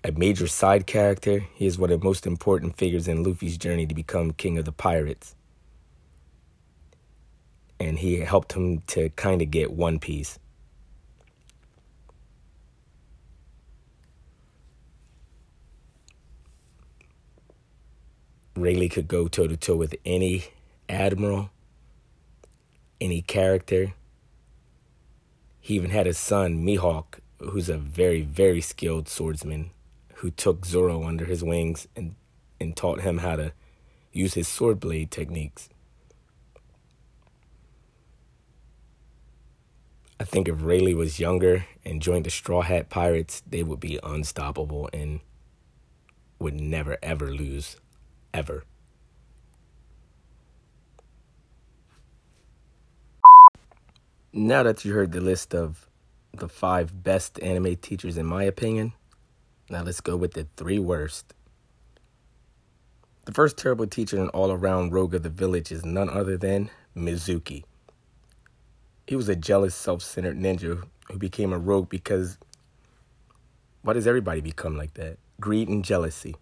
a 0.04 0.12
major 0.12 0.48
side 0.48 0.86
character, 0.86 1.40
he 1.54 1.66
is 1.66 1.78
one 1.78 1.92
of 1.92 2.02
the 2.02 2.06
most 2.06 2.28
important 2.28 2.78
figures 2.78 3.08
in 3.08 3.24
Luffy's 3.24 3.58
journey 3.58 3.86
to 3.86 3.96
become 3.96 4.32
king 4.32 4.58
of 4.58 4.66
the 4.66 4.72
pirates. 4.72 5.36
And 7.80 8.00
he 8.00 8.20
helped 8.20 8.54
him 8.54 8.80
to 8.88 9.10
kind 9.12 9.42
of 9.42 9.52
get 9.52 9.72
One 9.72 10.00
Piece. 10.00 10.40
Rayleigh 18.56 18.90
could 18.90 19.08
go 19.08 19.28
toe 19.28 19.48
to 19.48 19.58
toe 19.58 19.76
with 19.76 19.96
any 20.06 20.46
admiral, 20.88 21.50
any 23.02 23.22
character. 23.22 23.94
He 25.60 25.76
even 25.76 25.90
had 25.90 26.06
his 26.06 26.20
son, 26.20 26.64
Mihawk, 26.64 27.20
who's 27.50 27.70
a 27.70 27.78
very, 27.78 28.22
very 28.22 28.62
skilled 28.62 29.08
swordsman 29.08 29.72
who 30.16 30.32
took 30.32 30.66
Zoro 30.66 31.04
under 31.04 31.26
his 31.26 31.44
wings 31.44 31.88
and, 31.96 32.16
and 32.60 32.76
taught 32.76 33.02
him 33.02 33.20
how 33.20 33.36
to 33.36 33.54
use 34.12 34.36
his 34.36 34.48
sword 34.48 34.80
blade 34.80 35.12
techniques. 35.12 35.70
I 40.20 40.24
think 40.26 40.48
if 40.48 40.62
Rayleigh 40.62 40.96
was 40.96 41.20
younger 41.20 41.66
and 41.84 42.02
joined 42.02 42.26
the 42.26 42.30
Straw 42.30 42.62
Hat 42.62 42.90
Pirates, 42.90 43.44
they 43.46 43.64
would 43.64 43.80
be 43.80 44.00
unstoppable 44.04 44.90
and 44.94 45.20
would 46.40 46.60
never 46.60 46.98
ever 47.04 47.32
lose. 47.32 47.78
Ever. 48.34 48.64
Now 54.32 54.64
that 54.64 54.84
you 54.84 54.94
heard 54.94 55.12
the 55.12 55.22
list 55.22 55.54
of 55.54 55.88
the 56.34 56.50
five 56.50 57.04
best 57.04 57.40
anime 57.42 57.76
teachers 57.76 58.18
in 58.18 58.26
my 58.26 58.44
opinion. 58.44 58.94
Now 59.70 59.84
let's 59.84 60.02
go 60.02 60.16
with 60.18 60.34
the 60.34 60.48
three 60.58 60.80
worst. 60.80 61.34
The 63.26 63.32
first 63.32 63.58
terrible 63.58 63.88
teacher 63.88 64.20
and 64.20 64.30
all 64.30 64.52
around 64.52 64.92
rogue 64.92 65.14
of 65.14 65.24
the 65.24 65.30
village 65.30 65.72
is 65.72 65.86
none 65.86 66.10
other 66.10 66.38
than 66.38 66.70
Mizuki. 66.96 67.64
He 69.08 69.16
was 69.16 69.30
a 69.30 69.36
jealous, 69.36 69.76
self 69.76 70.02
centered 70.02 70.38
ninja 70.38 70.84
who 71.10 71.18
became 71.18 71.54
a 71.54 71.60
rogue 71.60 71.90
because 71.90 72.38
why 73.82 73.94
does 73.94 74.08
everybody 74.08 74.42
become 74.42 74.78
like 74.78 74.96
that? 74.96 75.18
Greed 75.40 75.68
and 75.70 75.86
jealousy. 75.86 76.36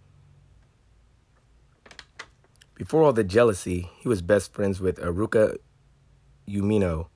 Before 2.76 3.04
all 3.04 3.14
the 3.14 3.24
jealousy, 3.24 3.90
he 4.00 4.08
was 4.08 4.22
best 4.22 4.54
friends 4.54 4.80
with 4.80 4.98
Iruka 4.98 5.58
Umino. 6.48 7.08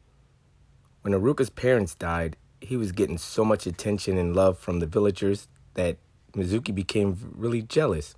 When 1.01 1.13
Iruka's 1.13 1.49
parents 1.49 1.95
died, 1.95 2.37
he 2.65 2.77
was 2.77 2.91
getting 2.91 3.17
so 3.17 3.45
much 3.45 3.65
attention 3.65 4.17
and 4.17 4.35
love 4.35 4.57
from 4.57 4.79
the 4.79 4.85
villagers 4.85 5.47
that 5.75 5.97
Mizuki 6.33 6.73
became 6.73 7.33
really 7.35 7.61
jealous. 7.61 8.15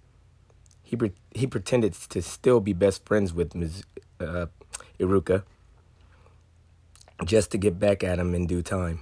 He 0.82 0.96
pre- 0.96 1.14
he 1.32 1.48
pretended 1.48 1.94
to 1.94 2.22
still 2.22 2.60
be 2.60 2.74
best 2.74 3.06
friends 3.06 3.34
with 3.34 3.54
Miz- 3.56 3.84
uh, 4.20 4.48
Iruka 5.00 5.44
just 7.26 7.52
to 7.52 7.58
get 7.58 7.80
back 7.80 8.04
at 8.04 8.20
him 8.20 8.34
in 8.34 8.48
due 8.48 8.62
time. 8.62 9.02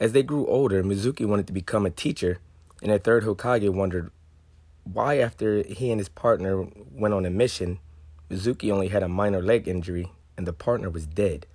As 0.00 0.12
they 0.12 0.22
grew 0.22 0.46
older, 0.46 0.82
Mizuki 0.82 1.24
wanted 1.24 1.46
to 1.46 1.52
become 1.52 1.86
a 1.86 1.90
teacher, 1.90 2.38
and 2.82 2.90
the 2.90 2.98
third 2.98 3.24
Hokage 3.24 3.70
wondered 3.70 4.10
why, 4.84 5.18
after 5.18 5.62
he 5.62 5.90
and 5.90 5.98
his 5.98 6.08
partner 6.08 6.66
went 6.92 7.14
on 7.14 7.24
a 7.24 7.30
mission, 7.30 7.78
Mizuki 8.30 8.70
only 8.70 8.88
had 8.88 9.02
a 9.02 9.08
minor 9.08 9.42
leg 9.42 9.66
injury 9.66 10.10
and 10.36 10.46
the 10.46 10.52
partner 10.52 10.90
was 10.90 11.06
dead. 11.06 11.46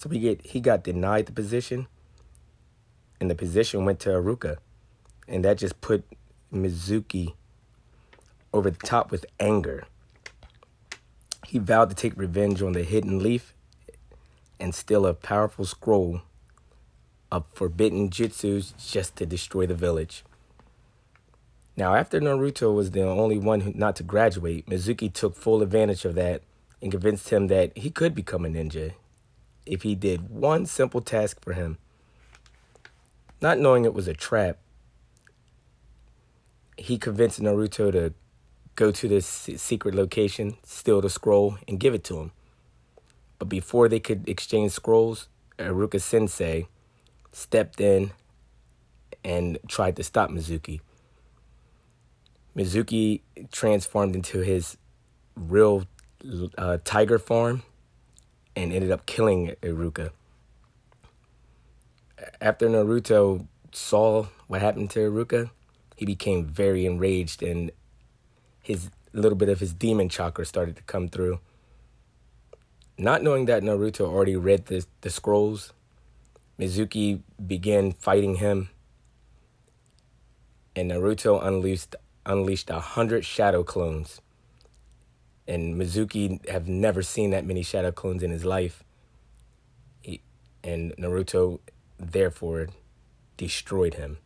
So 0.00 0.08
he 0.08 0.18
get 0.18 0.46
he 0.46 0.60
got 0.60 0.82
denied 0.82 1.26
the 1.26 1.32
position, 1.32 1.86
and 3.20 3.30
the 3.30 3.34
position 3.34 3.84
went 3.84 4.00
to 4.00 4.08
Iruka, 4.08 4.56
and 5.28 5.44
that 5.44 5.58
just 5.58 5.82
put 5.82 6.06
Mizuki 6.50 7.34
over 8.50 8.70
the 8.70 8.78
top 8.78 9.10
with 9.10 9.26
anger. 9.38 9.84
He 11.46 11.58
vowed 11.58 11.90
to 11.90 11.94
take 11.94 12.16
revenge 12.16 12.62
on 12.62 12.72
the 12.72 12.82
hidden 12.82 13.18
leaf 13.18 13.54
and 14.58 14.74
steal 14.74 15.04
a 15.04 15.12
powerful 15.12 15.66
scroll 15.66 16.22
of 17.30 17.44
forbidden 17.52 18.08
jutsus 18.08 18.72
just 18.90 19.16
to 19.16 19.26
destroy 19.26 19.66
the 19.66 19.74
village. 19.74 20.24
Now, 21.76 21.94
after 21.94 22.22
Naruto 22.22 22.74
was 22.74 22.92
the 22.92 23.02
only 23.02 23.36
one 23.36 23.60
who, 23.60 23.72
not 23.74 23.96
to 23.96 24.02
graduate, 24.02 24.64
Mizuki 24.64 25.12
took 25.12 25.36
full 25.36 25.60
advantage 25.60 26.06
of 26.06 26.14
that 26.14 26.40
and 26.80 26.90
convinced 26.90 27.28
him 27.28 27.48
that 27.48 27.76
he 27.76 27.90
could 27.90 28.14
become 28.14 28.46
a 28.46 28.48
ninja 28.48 28.92
if 29.70 29.82
he 29.82 29.94
did 29.94 30.28
one 30.28 30.66
simple 30.66 31.00
task 31.00 31.40
for 31.42 31.52
him. 31.52 31.78
Not 33.40 33.58
knowing 33.58 33.84
it 33.84 33.94
was 33.94 34.08
a 34.08 34.12
trap, 34.12 34.58
he 36.76 36.98
convinced 36.98 37.40
Naruto 37.40 37.92
to 37.92 38.12
go 38.74 38.90
to 38.90 39.08
this 39.08 39.26
secret 39.26 39.94
location, 39.94 40.56
steal 40.64 41.00
the 41.00 41.08
scroll, 41.08 41.56
and 41.68 41.78
give 41.78 41.94
it 41.94 42.02
to 42.04 42.18
him. 42.18 42.32
But 43.38 43.48
before 43.48 43.88
they 43.88 44.00
could 44.00 44.28
exchange 44.28 44.72
scrolls, 44.72 45.28
Iruka 45.58 46.00
Sensei 46.00 46.66
stepped 47.32 47.80
in 47.80 48.10
and 49.24 49.58
tried 49.68 49.96
to 49.96 50.02
stop 50.02 50.30
Mizuki. 50.30 50.80
Mizuki 52.56 53.20
transformed 53.52 54.16
into 54.16 54.40
his 54.40 54.76
real 55.36 55.86
uh, 56.58 56.78
tiger 56.84 57.18
form 57.18 57.62
and 58.60 58.72
ended 58.72 58.90
up 58.90 59.06
killing 59.06 59.54
Iruka. 59.62 60.10
After 62.40 62.68
Naruto 62.68 63.46
saw 63.72 64.26
what 64.48 64.60
happened 64.60 64.90
to 64.90 65.00
Iruka, 65.00 65.50
he 65.96 66.04
became 66.04 66.44
very 66.44 66.84
enraged 66.84 67.42
and 67.42 67.70
his 68.62 68.90
little 69.12 69.36
bit 69.36 69.48
of 69.48 69.60
his 69.60 69.72
demon 69.72 70.08
chakra 70.08 70.44
started 70.44 70.76
to 70.76 70.82
come 70.82 71.08
through. 71.08 71.40
Not 72.98 73.22
knowing 73.22 73.46
that 73.46 73.62
Naruto 73.62 74.02
already 74.02 74.36
read 74.36 74.66
the, 74.66 74.84
the 75.00 75.08
scrolls, 75.08 75.72
Mizuki 76.58 77.22
began 77.44 77.92
fighting 77.92 78.36
him, 78.36 78.68
and 80.76 80.90
Naruto 80.90 81.42
unleashed 81.42 81.96
unleashed 82.26 82.68
a 82.68 82.80
hundred 82.80 83.24
shadow 83.24 83.64
clones. 83.64 84.20
And 85.50 85.74
Mizuki 85.74 86.48
have 86.48 86.68
never 86.68 87.02
seen 87.02 87.30
that 87.30 87.44
many 87.44 87.64
shadow 87.64 87.90
clones 87.90 88.22
in 88.22 88.30
his 88.30 88.44
life. 88.44 88.84
He, 90.00 90.22
and 90.62 90.94
Naruto 90.96 91.58
therefore 91.98 92.68
destroyed 93.36 93.94
him. 93.94 94.18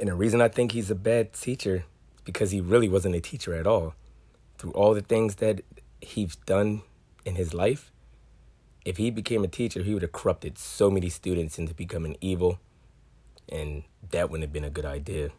And 0.00 0.08
the 0.08 0.14
reason 0.14 0.40
I 0.40 0.48
think 0.48 0.72
he's 0.72 0.90
a 0.90 0.96
bad 0.96 1.32
teacher 1.32 1.84
because 2.24 2.50
he 2.50 2.60
really 2.60 2.88
wasn't 2.88 3.14
a 3.14 3.20
teacher 3.20 3.54
at 3.54 3.64
all. 3.64 3.94
Through 4.58 4.72
all 4.72 4.92
the 4.92 5.02
things 5.02 5.36
that 5.36 5.60
he's 6.00 6.34
done 6.34 6.82
in 7.24 7.36
his 7.36 7.54
life, 7.54 7.92
if 8.84 8.96
he 8.96 9.10
became 9.12 9.44
a 9.44 9.48
teacher, 9.48 9.84
he 9.84 9.94
would 9.94 10.02
have 10.02 10.10
corrupted 10.10 10.58
so 10.58 10.90
many 10.90 11.10
students 11.10 11.58
into 11.60 11.74
becoming 11.74 12.16
evil, 12.20 12.58
and 13.48 13.84
that 14.10 14.30
wouldn't 14.30 14.48
have 14.48 14.52
been 14.52 14.64
a 14.64 14.70
good 14.70 14.84
idea. 14.84 15.30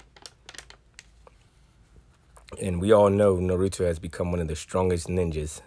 And 2.57 2.81
we 2.81 2.91
all 2.91 3.09
know 3.09 3.35
Naruto 3.35 3.85
has 3.85 3.99
become 3.99 4.31
one 4.31 4.39
of 4.39 4.47
the 4.47 4.55
strongest 4.55 5.07
ninjas 5.07 5.61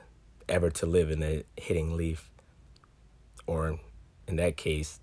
ever 0.48 0.68
to 0.70 0.86
live 0.86 1.10
in 1.10 1.22
a 1.22 1.44
Hidden 1.56 1.96
Leaf, 1.96 2.28
or 3.46 3.78
in 4.26 4.36
that 4.36 4.56
case, 4.56 4.98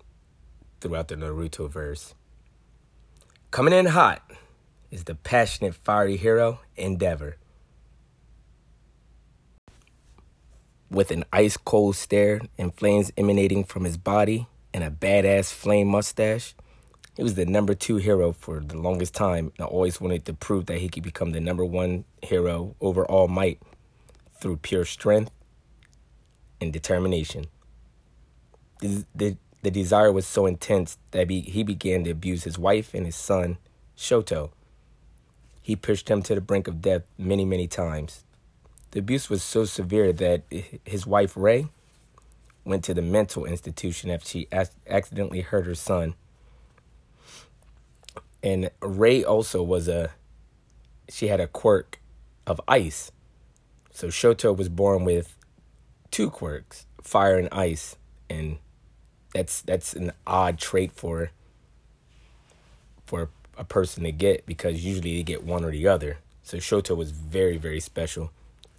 throughout 0.80 1.08
the 1.08 1.16
Naruto 1.16 1.70
verse. 1.70 2.14
Coming 3.50 3.72
in 3.72 3.86
hot 3.86 4.30
is 4.90 5.04
the 5.04 5.14
passionate, 5.14 5.74
fiery 5.74 6.16
hero, 6.16 6.60
Endeavor. 6.76 7.36
With 10.90 11.10
an 11.10 11.24
ice 11.32 11.56
cold 11.56 11.96
stare 11.96 12.42
and 12.58 12.74
flames 12.74 13.10
emanating 13.16 13.64
from 13.64 13.84
his 13.84 13.96
body 13.96 14.48
and 14.74 14.84
a 14.84 14.90
badass 14.90 15.52
flame 15.52 15.88
mustache, 15.88 16.54
he 17.20 17.22
was 17.22 17.34
the 17.34 17.44
number 17.44 17.74
two 17.74 17.98
hero 17.98 18.32
for 18.32 18.60
the 18.60 18.78
longest 18.78 19.14
time 19.14 19.52
and 19.58 19.66
always 19.66 20.00
wanted 20.00 20.24
to 20.24 20.32
prove 20.32 20.64
that 20.64 20.78
he 20.78 20.88
could 20.88 21.02
become 21.02 21.32
the 21.32 21.38
number 21.38 21.62
one 21.62 22.06
hero 22.22 22.74
over 22.80 23.04
All 23.04 23.28
Might 23.28 23.60
through 24.40 24.56
pure 24.56 24.86
strength 24.86 25.30
and 26.62 26.72
determination. 26.72 27.48
The, 28.78 29.04
the, 29.14 29.36
the 29.60 29.70
desire 29.70 30.10
was 30.10 30.26
so 30.26 30.46
intense 30.46 30.96
that 31.10 31.28
he, 31.28 31.42
he 31.42 31.62
began 31.62 32.04
to 32.04 32.10
abuse 32.10 32.44
his 32.44 32.58
wife 32.58 32.94
and 32.94 33.04
his 33.04 33.16
son, 33.16 33.58
Shoto, 33.98 34.52
he 35.60 35.76
pushed 35.76 36.08
him 36.08 36.22
to 36.22 36.34
the 36.34 36.40
brink 36.40 36.68
of 36.68 36.80
death 36.80 37.02
many, 37.18 37.44
many 37.44 37.68
times. 37.68 38.24
The 38.92 39.00
abuse 39.00 39.28
was 39.28 39.42
so 39.42 39.66
severe 39.66 40.10
that 40.14 40.44
his 40.86 41.06
wife, 41.06 41.34
Rei, 41.36 41.66
went 42.64 42.82
to 42.84 42.94
the 42.94 43.02
mental 43.02 43.44
institution 43.44 44.10
after 44.10 44.26
she 44.26 44.48
accidentally 44.86 45.42
hurt 45.42 45.66
her 45.66 45.74
son. 45.74 46.14
And 48.42 48.70
Rei 48.80 49.22
also 49.22 49.62
was 49.62 49.88
a, 49.88 50.12
she 51.08 51.28
had 51.28 51.40
a 51.40 51.46
quirk 51.46 52.00
of 52.46 52.60
ice. 52.66 53.12
So 53.92 54.08
Shoto 54.08 54.56
was 54.56 54.68
born 54.68 55.04
with 55.04 55.36
two 56.10 56.30
quirks, 56.30 56.86
fire 57.02 57.36
and 57.36 57.48
ice. 57.52 57.96
And 58.28 58.58
that's 59.34 59.60
that's 59.62 59.94
an 59.94 60.12
odd 60.26 60.58
trait 60.58 60.92
for 60.92 61.30
for 63.06 63.28
a 63.58 63.64
person 63.64 64.04
to 64.04 64.12
get 64.12 64.46
because 64.46 64.84
usually 64.84 65.16
they 65.16 65.22
get 65.22 65.44
one 65.44 65.64
or 65.64 65.70
the 65.70 65.86
other. 65.86 66.18
So 66.42 66.56
Shoto 66.56 66.96
was 66.96 67.10
very, 67.10 67.58
very 67.58 67.80
special. 67.80 68.32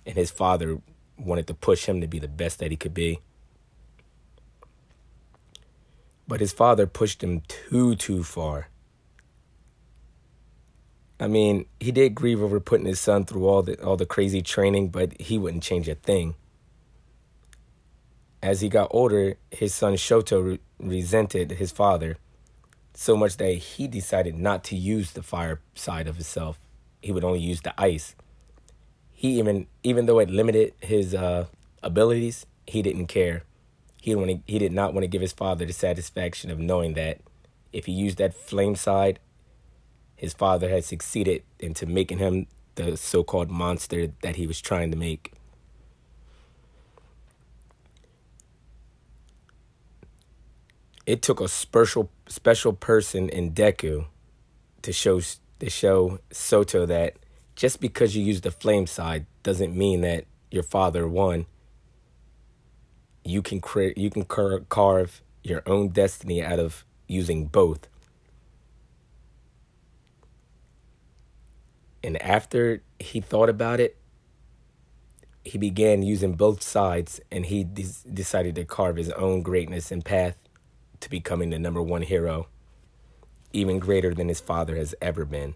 And 0.05 0.15
his 0.15 0.31
father 0.31 0.81
wanted 1.17 1.47
to 1.47 1.53
push 1.53 1.85
him 1.85 2.01
to 2.01 2.07
be 2.07 2.17
the 2.17 2.27
best 2.27 2.59
that 2.59 2.71
he 2.71 2.77
could 2.77 2.93
be. 2.93 3.19
But 6.27 6.39
his 6.39 6.51
father 6.53 6.87
pushed 6.87 7.23
him 7.23 7.43
too, 7.47 7.95
too 7.95 8.23
far. 8.23 8.70
I 11.21 11.27
mean, 11.27 11.67
he 11.79 11.91
did 11.91 12.15
grieve 12.15 12.41
over 12.41 12.59
putting 12.59 12.87
his 12.87 12.99
son 12.99 13.25
through 13.25 13.47
all 13.47 13.61
the 13.61 13.79
all 13.83 13.95
the 13.95 14.07
crazy 14.07 14.41
training, 14.41 14.89
but 14.89 15.21
he 15.21 15.37
wouldn't 15.37 15.61
change 15.61 15.87
a 15.87 15.93
thing. 15.93 16.33
As 18.41 18.61
he 18.61 18.69
got 18.69 18.87
older, 18.89 19.35
his 19.51 19.71
son 19.71 19.93
Shoto 19.93 20.43
re- 20.43 20.59
resented 20.79 21.51
his 21.51 21.71
father 21.71 22.17
so 22.95 23.15
much 23.15 23.37
that 23.37 23.51
he 23.53 23.87
decided 23.87 24.35
not 24.35 24.63
to 24.65 24.75
use 24.75 25.11
the 25.11 25.21
fire 25.21 25.61
side 25.75 26.07
of 26.07 26.15
himself. 26.15 26.59
He 27.03 27.11
would 27.11 27.23
only 27.23 27.39
use 27.39 27.61
the 27.61 27.79
ice. 27.79 28.15
He 29.11 29.37
even 29.37 29.67
even 29.83 30.07
though 30.07 30.17
it 30.17 30.31
limited 30.31 30.73
his 30.81 31.13
uh, 31.13 31.45
abilities, 31.83 32.47
he 32.65 32.81
didn't 32.81 33.07
care. 33.07 33.43
He 34.01 34.15
want 34.15 34.31
to, 34.31 34.39
he 34.51 34.57
did 34.57 34.71
not 34.71 34.95
want 34.95 35.03
to 35.03 35.07
give 35.07 35.21
his 35.21 35.33
father 35.33 35.67
the 35.67 35.73
satisfaction 35.73 36.49
of 36.49 36.57
knowing 36.57 36.95
that 36.95 37.19
if 37.71 37.85
he 37.85 37.91
used 37.91 38.17
that 38.17 38.33
flame 38.33 38.75
side, 38.75 39.19
his 40.21 40.33
father 40.33 40.69
had 40.69 40.85
succeeded 40.85 41.41
into 41.59 41.87
making 41.87 42.19
him 42.19 42.45
the 42.75 42.95
so-called 42.95 43.49
monster 43.49 44.09
that 44.21 44.35
he 44.35 44.45
was 44.45 44.61
trying 44.61 44.91
to 44.91 44.97
make. 44.97 45.33
it 51.05 51.21
took 51.21 51.41
a 51.41 51.47
special 51.47 52.09
special 52.27 52.73
person 52.73 53.27
in 53.29 53.51
Deku 53.51 54.05
to 54.81 54.93
show 54.93 55.19
to 55.59 55.69
show 55.69 56.19
Shoto 56.29 56.87
that 56.87 57.15
just 57.55 57.81
because 57.81 58.15
you 58.15 58.23
use 58.23 58.41
the 58.41 58.51
flame 58.51 58.87
side 58.87 59.25
doesn't 59.43 59.75
mean 59.75 60.01
that 60.01 60.25
your 60.49 60.63
father 60.63 61.07
won. 61.07 61.47
You 63.25 63.41
can 63.41 63.59
create 63.59 63.97
you 63.97 64.09
can 64.09 64.25
carve 64.25 65.21
your 65.43 65.63
own 65.65 65.89
destiny 65.89 66.43
out 66.43 66.59
of 66.59 66.85
using 67.07 67.47
both. 67.47 67.87
And 72.03 72.21
after 72.21 72.81
he 72.99 73.21
thought 73.21 73.49
about 73.49 73.79
it, 73.79 73.97
he 75.43 75.57
began 75.57 76.03
using 76.03 76.33
both 76.33 76.61
sides 76.61 77.19
and 77.31 77.45
he 77.45 77.63
de- 77.63 77.85
decided 78.13 78.55
to 78.55 78.65
carve 78.65 78.95
his 78.95 79.09
own 79.11 79.41
greatness 79.41 79.91
and 79.91 80.05
path 80.05 80.37
to 80.99 81.09
becoming 81.09 81.49
the 81.49 81.59
number 81.59 81.81
one 81.81 82.03
hero, 82.03 82.47
even 83.53 83.79
greater 83.79 84.13
than 84.13 84.27
his 84.27 84.39
father 84.39 84.75
has 84.75 84.93
ever 85.01 85.25
been. 85.25 85.55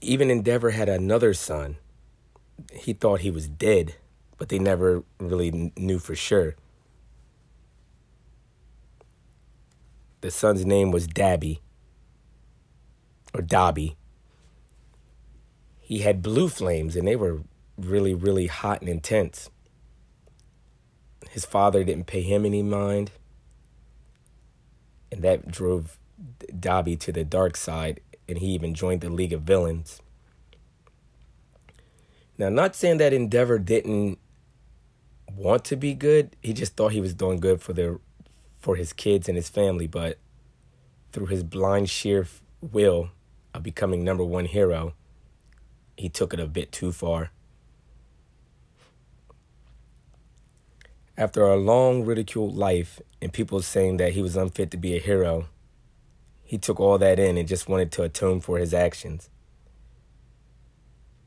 Even 0.00 0.30
Endeavor 0.30 0.70
had 0.70 0.88
another 0.88 1.32
son. 1.32 1.76
He 2.72 2.92
thought 2.92 3.20
he 3.20 3.30
was 3.30 3.46
dead, 3.48 3.94
but 4.36 4.48
they 4.48 4.58
never 4.58 5.04
really 5.20 5.72
knew 5.76 6.00
for 6.00 6.16
sure. 6.16 6.56
The 10.20 10.32
son's 10.32 10.66
name 10.66 10.90
was 10.90 11.06
Dabi, 11.06 11.60
or 13.34 13.40
Dabi. 13.40 13.96
He 15.80 15.98
had 16.00 16.22
blue 16.22 16.48
flames, 16.48 16.96
and 16.96 17.06
they 17.06 17.16
were 17.16 17.42
really, 17.76 18.14
really 18.14 18.46
hot 18.46 18.80
and 18.80 18.88
intense. 18.88 19.50
His 21.30 21.44
father 21.44 21.84
didn't 21.84 22.06
pay 22.06 22.22
him 22.22 22.44
any 22.44 22.62
mind. 22.62 23.10
And 25.10 25.22
that 25.22 25.50
drove 25.50 25.98
Dabi 26.48 26.98
to 27.00 27.12
the 27.12 27.24
dark 27.24 27.56
side, 27.56 28.00
and 28.28 28.38
he 28.38 28.46
even 28.48 28.74
joined 28.74 29.00
the 29.00 29.10
League 29.10 29.32
of 29.32 29.42
Villains. 29.42 30.00
Now, 32.38 32.48
not 32.48 32.74
saying 32.74 32.98
that 32.98 33.12
Endeavor 33.12 33.58
didn't 33.58 34.18
want 35.36 35.64
to 35.66 35.76
be 35.76 35.94
good. 35.94 36.36
He 36.42 36.52
just 36.52 36.76
thought 36.76 36.92
he 36.92 37.00
was 37.00 37.14
doing 37.14 37.40
good 37.40 37.60
for 37.60 37.72
the 37.72 38.00
for 38.58 38.76
his 38.76 38.92
kids 38.92 39.28
and 39.28 39.36
his 39.36 39.48
family, 39.48 39.86
but 39.86 40.18
through 41.10 41.26
his 41.26 41.42
blind 41.42 41.90
sheer 41.90 42.26
will 42.60 43.10
of 43.54 43.62
becoming 43.62 44.04
number 44.04 44.24
one 44.24 44.46
hero, 44.46 44.94
he 45.96 46.08
took 46.08 46.32
it 46.32 46.40
a 46.40 46.46
bit 46.46 46.72
too 46.72 46.92
far. 46.92 47.30
After 51.16 51.46
a 51.46 51.56
long 51.56 52.04
ridiculed 52.04 52.56
life 52.56 53.00
and 53.20 53.32
people 53.32 53.60
saying 53.60 53.98
that 53.98 54.12
he 54.12 54.22
was 54.22 54.36
unfit 54.36 54.70
to 54.70 54.76
be 54.76 54.96
a 54.96 55.00
hero, 55.00 55.46
he 56.42 56.58
took 56.58 56.80
all 56.80 56.98
that 56.98 57.18
in 57.18 57.36
and 57.36 57.46
just 57.46 57.68
wanted 57.68 57.92
to 57.92 58.02
atone 58.02 58.40
for 58.40 58.58
his 58.58 58.72
actions. 58.74 59.28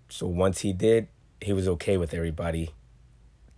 So 0.10 0.28
once 0.28 0.60
he 0.60 0.74
did, 0.74 1.08
he 1.42 1.54
was 1.54 1.68
okay 1.68 1.98
with 1.98 2.14
everybody 2.14 2.72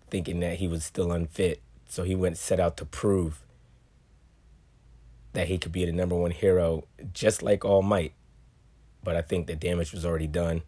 thinking 0.10 0.40
that 0.40 0.58
he 0.58 0.68
was 0.68 0.84
still 0.84 1.12
unfit. 1.12 1.62
So 1.88 2.04
he 2.04 2.16
went 2.16 2.38
set 2.38 2.60
out 2.60 2.78
to 2.78 2.86
prove 2.86 3.42
that 5.34 5.48
he 5.48 5.58
could 5.58 5.72
be 5.72 5.86
the 5.86 5.92
number 5.92 6.16
one 6.16 6.32
hero 6.32 6.86
just 7.14 7.44
like 7.44 7.64
All 7.64 7.82
Might. 7.82 8.14
But 9.04 9.16
I 9.16 9.22
think 9.22 9.48
the 9.48 9.56
damage 9.56 9.94
was 9.94 10.06
already 10.06 10.28
done. 10.28 10.64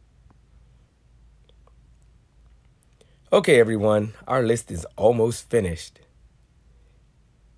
Okay, 3.32 3.60
everyone, 3.60 4.14
our 4.28 4.42
list 4.42 4.72
is 4.72 4.86
almost 4.96 5.50
finished. 5.50 6.00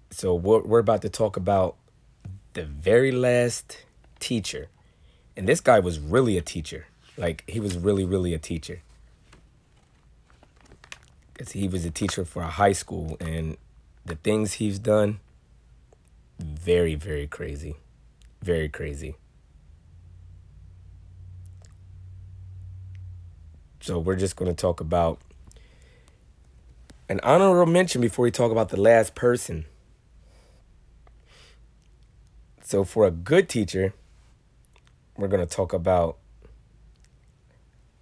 So 0.09 0.35
we're, 0.35 0.61
we're 0.61 0.79
about 0.79 1.01
to 1.03 1.09
talk 1.09 1.37
about 1.37 1.77
the 2.53 2.65
very 2.65 3.11
last 3.11 3.85
teacher. 4.19 4.67
And 5.37 5.47
this 5.47 5.61
guy 5.61 5.79
was 5.79 5.99
really 5.99 6.37
a 6.37 6.41
teacher. 6.41 6.87
Like, 7.17 7.43
he 7.47 7.59
was 7.59 7.77
really, 7.77 8.03
really 8.03 8.33
a 8.33 8.37
teacher. 8.37 8.81
Because 11.33 11.53
he 11.53 11.67
was 11.69 11.85
a 11.85 11.91
teacher 11.91 12.25
for 12.25 12.41
a 12.41 12.49
high 12.49 12.73
school, 12.73 13.15
and 13.21 13.55
the 14.05 14.15
things 14.15 14.53
he's 14.53 14.77
done, 14.77 15.19
very, 16.39 16.95
very 16.95 17.27
crazy. 17.27 17.77
Very 18.41 18.67
crazy. 18.67 19.15
So 23.81 23.97
we're 23.97 24.15
just 24.15 24.35
going 24.35 24.49
to 24.49 24.55
talk 24.55 24.79
about 24.79 25.19
an 27.09 27.19
honorable 27.23 27.71
mention 27.71 27.99
before 27.99 28.23
we 28.23 28.31
talk 28.31 28.51
about 28.51 28.69
the 28.69 28.79
last 28.79 29.15
person. 29.15 29.65
So 32.63 32.83
for 32.83 33.07
a 33.07 33.11
good 33.11 33.49
teacher, 33.49 33.93
we're 35.17 35.27
going 35.27 35.45
to 35.45 35.51
talk 35.51 35.73
about 35.73 36.19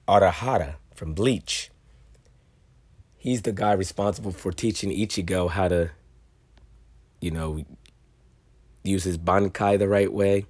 Urahara 0.05 0.75
from 0.93 1.13
Bleach. 1.13 1.71
He's 3.17 3.43
the 3.43 3.53
guy 3.53 3.71
responsible 3.71 4.31
for 4.31 4.51
teaching 4.51 4.91
Ichigo 4.91 5.49
how 5.49 5.69
to, 5.69 5.91
you 7.21 7.31
know, 7.31 7.63
use 8.83 9.05
his 9.05 9.17
Bankai 9.17 9.79
the 9.79 9.87
right 9.87 10.11
way, 10.11 10.45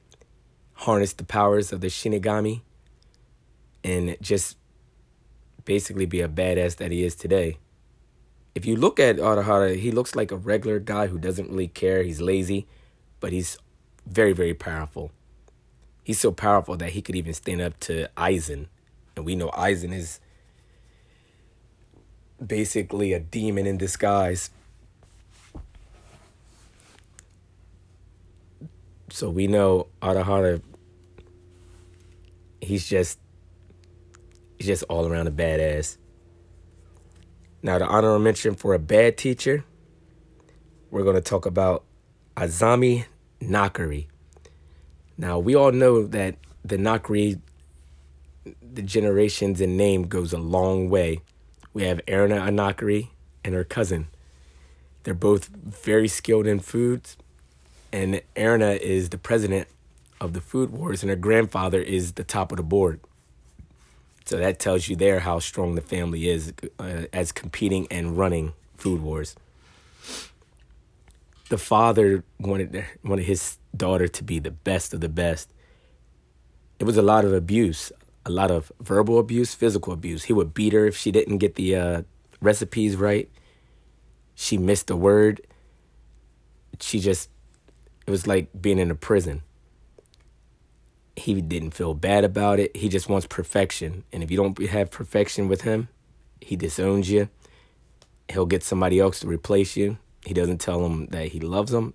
harness 0.73 1.13
the 1.13 1.23
powers 1.23 1.71
of 1.71 1.81
the 1.81 1.87
Shinigami, 1.87 2.61
and 3.83 4.17
just 4.21 4.57
basically 5.69 6.07
be 6.07 6.19
a 6.19 6.27
badass 6.27 6.77
that 6.77 6.89
he 6.89 7.03
is 7.03 7.13
today. 7.13 7.59
If 8.55 8.65
you 8.65 8.75
look 8.75 8.99
at 8.99 9.17
Urahara, 9.17 9.75
he 9.75 9.91
looks 9.91 10.15
like 10.15 10.31
a 10.31 10.35
regular 10.35 10.79
guy 10.79 11.05
who 11.05 11.19
doesn't 11.19 11.47
really 11.47 11.67
care. 11.67 12.01
He's 12.01 12.19
lazy, 12.19 12.65
but 13.19 13.31
he's 13.31 13.55
very, 14.07 14.33
very 14.33 14.55
powerful. 14.55 15.11
He's 16.03 16.19
so 16.19 16.31
powerful 16.31 16.75
that 16.77 16.93
he 16.93 17.03
could 17.03 17.15
even 17.15 17.35
stand 17.35 17.61
up 17.61 17.79
to 17.81 18.09
Aizen. 18.17 18.65
And 19.15 19.25
we 19.25 19.35
know 19.35 19.49
Aizen 19.49 19.93
is 19.93 20.19
basically 22.43 23.13
a 23.13 23.19
demon 23.19 23.67
in 23.67 23.77
disguise. 23.77 24.49
So 29.11 29.29
we 29.29 29.45
know 29.45 29.85
Urahara, 30.01 30.63
he's 32.59 32.87
just 32.87 33.19
he's 34.59 34.67
just 34.67 34.83
all 34.83 35.07
around 35.07 35.27
a 35.27 35.31
badass. 35.31 35.97
Now 37.63 37.79
the 37.79 37.85
honorable 37.85 38.19
mention 38.19 38.55
for 38.55 38.73
a 38.73 38.79
bad 38.79 39.17
teacher, 39.17 39.63
we're 40.91 41.03
gonna 41.03 41.21
talk 41.21 41.45
about 41.45 41.85
Azami 42.35 43.05
Nakiri. 43.41 44.07
Now 45.17 45.39
we 45.39 45.55
all 45.55 45.71
know 45.71 46.05
that 46.05 46.35
the 46.63 46.77
Nakiri, 46.77 47.39
the 48.61 48.81
generations 48.81 49.61
and 49.61 49.77
name 49.77 50.03
goes 50.03 50.33
a 50.33 50.37
long 50.37 50.89
way. 50.89 51.21
We 51.73 51.83
have 51.83 52.01
Erina 52.05 52.39
Anakiri 52.41 53.09
and 53.43 53.53
her 53.55 53.63
cousin. 53.63 54.07
They're 55.03 55.13
both 55.13 55.47
very 55.47 56.09
skilled 56.09 56.45
in 56.45 56.59
foods, 56.59 57.15
and 57.93 58.21
Erina 58.35 58.77
is 58.79 59.09
the 59.09 59.17
president 59.17 59.67
of 60.19 60.33
the 60.33 60.41
Food 60.41 60.71
Wars, 60.71 61.01
and 61.01 61.09
her 61.09 61.15
grandfather 61.15 61.81
is 61.81 62.13
the 62.13 62.23
top 62.25 62.51
of 62.51 62.57
the 62.57 62.63
board. 62.63 62.99
So 64.29 64.37
that 64.37 64.59
tells 64.59 64.87
you 64.87 64.95
there 64.95 65.21
how 65.21 65.39
strong 65.39 65.73
the 65.73 65.81
family 65.81 66.29
is 66.29 66.53
uh, 66.77 67.05
as 67.11 67.31
competing 67.31 67.87
and 67.89 68.15
running 68.15 68.53
Food 68.77 69.01
Wars. 69.01 69.35
The 71.49 71.57
father 71.57 72.23
wanted 72.39 72.85
wanted 73.03 73.25
his 73.25 73.57
daughter 73.75 74.07
to 74.07 74.23
be 74.23 74.37
the 74.37 74.51
best 74.51 74.93
of 74.93 75.01
the 75.01 75.09
best. 75.09 75.49
It 76.77 76.83
was 76.83 76.95
a 76.95 77.01
lot 77.01 77.25
of 77.25 77.33
abuse, 77.33 77.91
a 78.23 78.29
lot 78.29 78.51
of 78.51 78.71
verbal 78.79 79.17
abuse, 79.17 79.55
physical 79.55 79.93
abuse. 79.93 80.25
He 80.25 80.33
would 80.33 80.53
beat 80.53 80.73
her 80.73 80.85
if 80.85 80.95
she 80.95 81.11
didn't 81.11 81.39
get 81.39 81.55
the 81.55 81.75
uh, 81.75 82.01
recipes 82.39 82.97
right. 82.97 83.27
She 84.35 84.59
missed 84.59 84.91
a 84.91 84.95
word. 84.95 85.41
She 86.79 86.99
just, 86.99 87.31
it 88.05 88.11
was 88.11 88.27
like 88.27 88.49
being 88.61 88.77
in 88.77 88.91
a 88.91 88.95
prison 88.95 89.41
he 91.19 91.41
didn't 91.41 91.71
feel 91.71 91.93
bad 91.93 92.23
about 92.23 92.59
it. 92.59 92.75
He 92.75 92.89
just 92.89 93.09
wants 93.09 93.27
perfection. 93.27 94.03
And 94.11 94.23
if 94.23 94.31
you 94.31 94.37
don't 94.37 94.57
have 94.69 94.91
perfection 94.91 95.47
with 95.47 95.61
him, 95.61 95.89
he 96.41 96.55
disowns 96.55 97.09
you. 97.09 97.29
He'll 98.29 98.45
get 98.45 98.63
somebody 98.63 98.99
else 98.99 99.19
to 99.21 99.27
replace 99.27 99.75
you. 99.75 99.97
He 100.25 100.33
doesn't 100.33 100.59
tell 100.59 100.85
him 100.85 101.07
that 101.07 101.29
he 101.29 101.39
loves 101.39 101.73
him. 101.73 101.93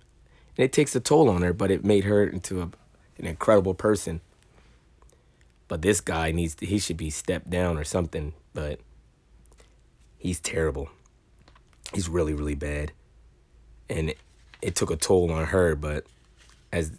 And 0.57 0.63
it 0.65 0.73
takes 0.73 0.95
a 0.95 0.99
toll 0.99 1.29
on 1.29 1.41
her, 1.41 1.53
but 1.53 1.71
it 1.71 1.83
made 1.83 2.05
her 2.05 2.25
into 2.25 2.61
a, 2.61 2.69
an 3.17 3.25
incredible 3.25 3.73
person. 3.73 4.21
But 5.67 5.81
this 5.81 6.01
guy 6.01 6.31
needs 6.31 6.55
to, 6.55 6.65
he 6.65 6.79
should 6.79 6.97
be 6.97 7.09
stepped 7.09 7.49
down 7.49 7.77
or 7.77 7.83
something, 7.83 8.33
but 8.53 8.79
he's 10.17 10.39
terrible. 10.39 10.89
He's 11.93 12.07
really, 12.07 12.33
really 12.33 12.55
bad. 12.55 12.91
And 13.89 14.09
it, 14.11 14.17
it 14.61 14.75
took 14.75 14.91
a 14.91 14.95
toll 14.95 15.31
on 15.31 15.45
her, 15.47 15.75
but 15.75 16.05
as 16.71 16.97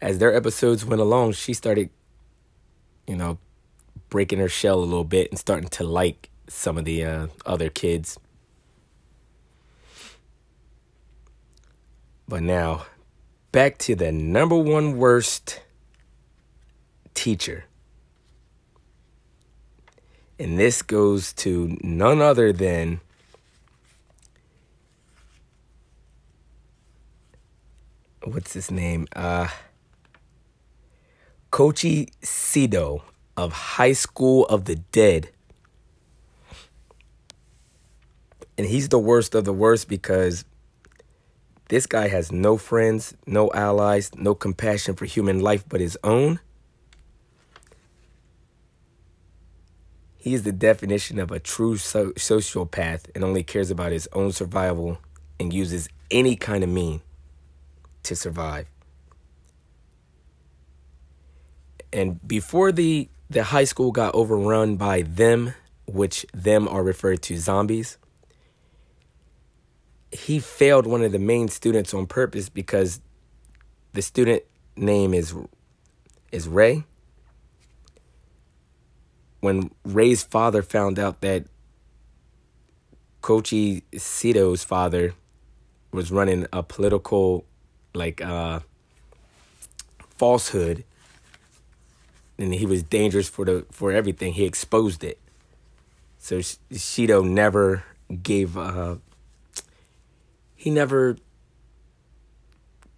as 0.00 0.18
their 0.18 0.34
episodes 0.34 0.84
went 0.84 1.00
along, 1.00 1.32
she 1.32 1.54
started, 1.54 1.90
you 3.06 3.16
know, 3.16 3.38
breaking 4.08 4.38
her 4.38 4.48
shell 4.48 4.78
a 4.78 4.84
little 4.84 5.04
bit 5.04 5.30
and 5.30 5.38
starting 5.38 5.68
to 5.68 5.84
like 5.84 6.30
some 6.48 6.78
of 6.78 6.84
the 6.84 7.04
uh, 7.04 7.26
other 7.44 7.70
kids. 7.70 8.18
But 12.28 12.42
now, 12.42 12.86
back 13.52 13.78
to 13.78 13.94
the 13.94 14.12
number 14.12 14.56
one 14.56 14.96
worst 14.96 15.60
teacher. 17.14 17.64
And 20.38 20.58
this 20.58 20.82
goes 20.82 21.32
to 21.34 21.78
none 21.80 22.20
other 22.20 22.52
than 22.52 23.00
what's 28.22 28.52
his 28.52 28.70
name? 28.70 29.06
Uh 29.14 29.48
Koichi 31.56 32.10
Shido 32.20 33.00
of 33.34 33.50
High 33.50 33.94
School 33.94 34.44
of 34.44 34.66
the 34.66 34.74
Dead. 34.74 35.30
And 38.58 38.66
he's 38.66 38.90
the 38.90 38.98
worst 38.98 39.34
of 39.34 39.46
the 39.46 39.54
worst 39.54 39.88
because 39.88 40.44
this 41.70 41.86
guy 41.86 42.08
has 42.08 42.30
no 42.30 42.58
friends, 42.58 43.16
no 43.24 43.50
allies, 43.54 44.14
no 44.16 44.34
compassion 44.34 44.96
for 44.96 45.06
human 45.06 45.40
life 45.40 45.64
but 45.66 45.80
his 45.80 45.96
own. 46.04 46.40
He 50.18 50.34
is 50.34 50.42
the 50.42 50.52
definition 50.52 51.18
of 51.18 51.30
a 51.32 51.38
true 51.38 51.78
so- 51.78 52.12
sociopath 52.12 53.08
and 53.14 53.24
only 53.24 53.42
cares 53.42 53.70
about 53.70 53.92
his 53.92 54.06
own 54.12 54.30
survival 54.32 54.98
and 55.40 55.54
uses 55.54 55.88
any 56.10 56.36
kind 56.36 56.62
of 56.62 56.68
mean 56.68 57.00
to 58.02 58.14
survive. 58.14 58.66
And 61.96 62.28
before 62.28 62.72
the 62.72 63.08
the 63.30 63.42
high 63.42 63.64
school 63.64 63.90
got 63.90 64.14
overrun 64.14 64.76
by 64.76 65.02
them, 65.02 65.54
which 65.86 66.26
them 66.32 66.68
are 66.68 66.84
referred 66.84 67.22
to 67.22 67.36
zombies, 67.38 67.96
he 70.12 70.38
failed 70.38 70.86
one 70.86 71.02
of 71.02 71.10
the 71.10 71.18
main 71.18 71.48
students 71.48 71.92
on 71.94 72.06
purpose 72.06 72.48
because 72.50 73.00
the 73.94 74.02
student 74.02 74.42
name 74.76 75.14
is 75.14 75.34
is 76.30 76.46
Ray. 76.46 76.84
When 79.40 79.70
Ray's 79.84 80.22
father 80.22 80.62
found 80.62 80.98
out 80.98 81.22
that 81.22 81.46
Koichi 83.22 83.82
Sato's 83.96 84.62
father 84.62 85.14
was 85.92 86.12
running 86.12 86.46
a 86.52 86.62
political 86.62 87.46
like 87.94 88.20
uh 88.20 88.60
falsehood 90.18 90.84
and 92.38 92.54
he 92.54 92.66
was 92.66 92.82
dangerous 92.82 93.28
for 93.28 93.44
the 93.44 93.66
for 93.70 93.92
everything. 93.92 94.32
He 94.34 94.44
exposed 94.44 95.02
it. 95.04 95.18
So 96.18 96.38
Shido 96.38 97.28
never 97.28 97.84
gave 98.22 98.56
uh 98.56 98.96
he 100.54 100.70
never 100.70 101.16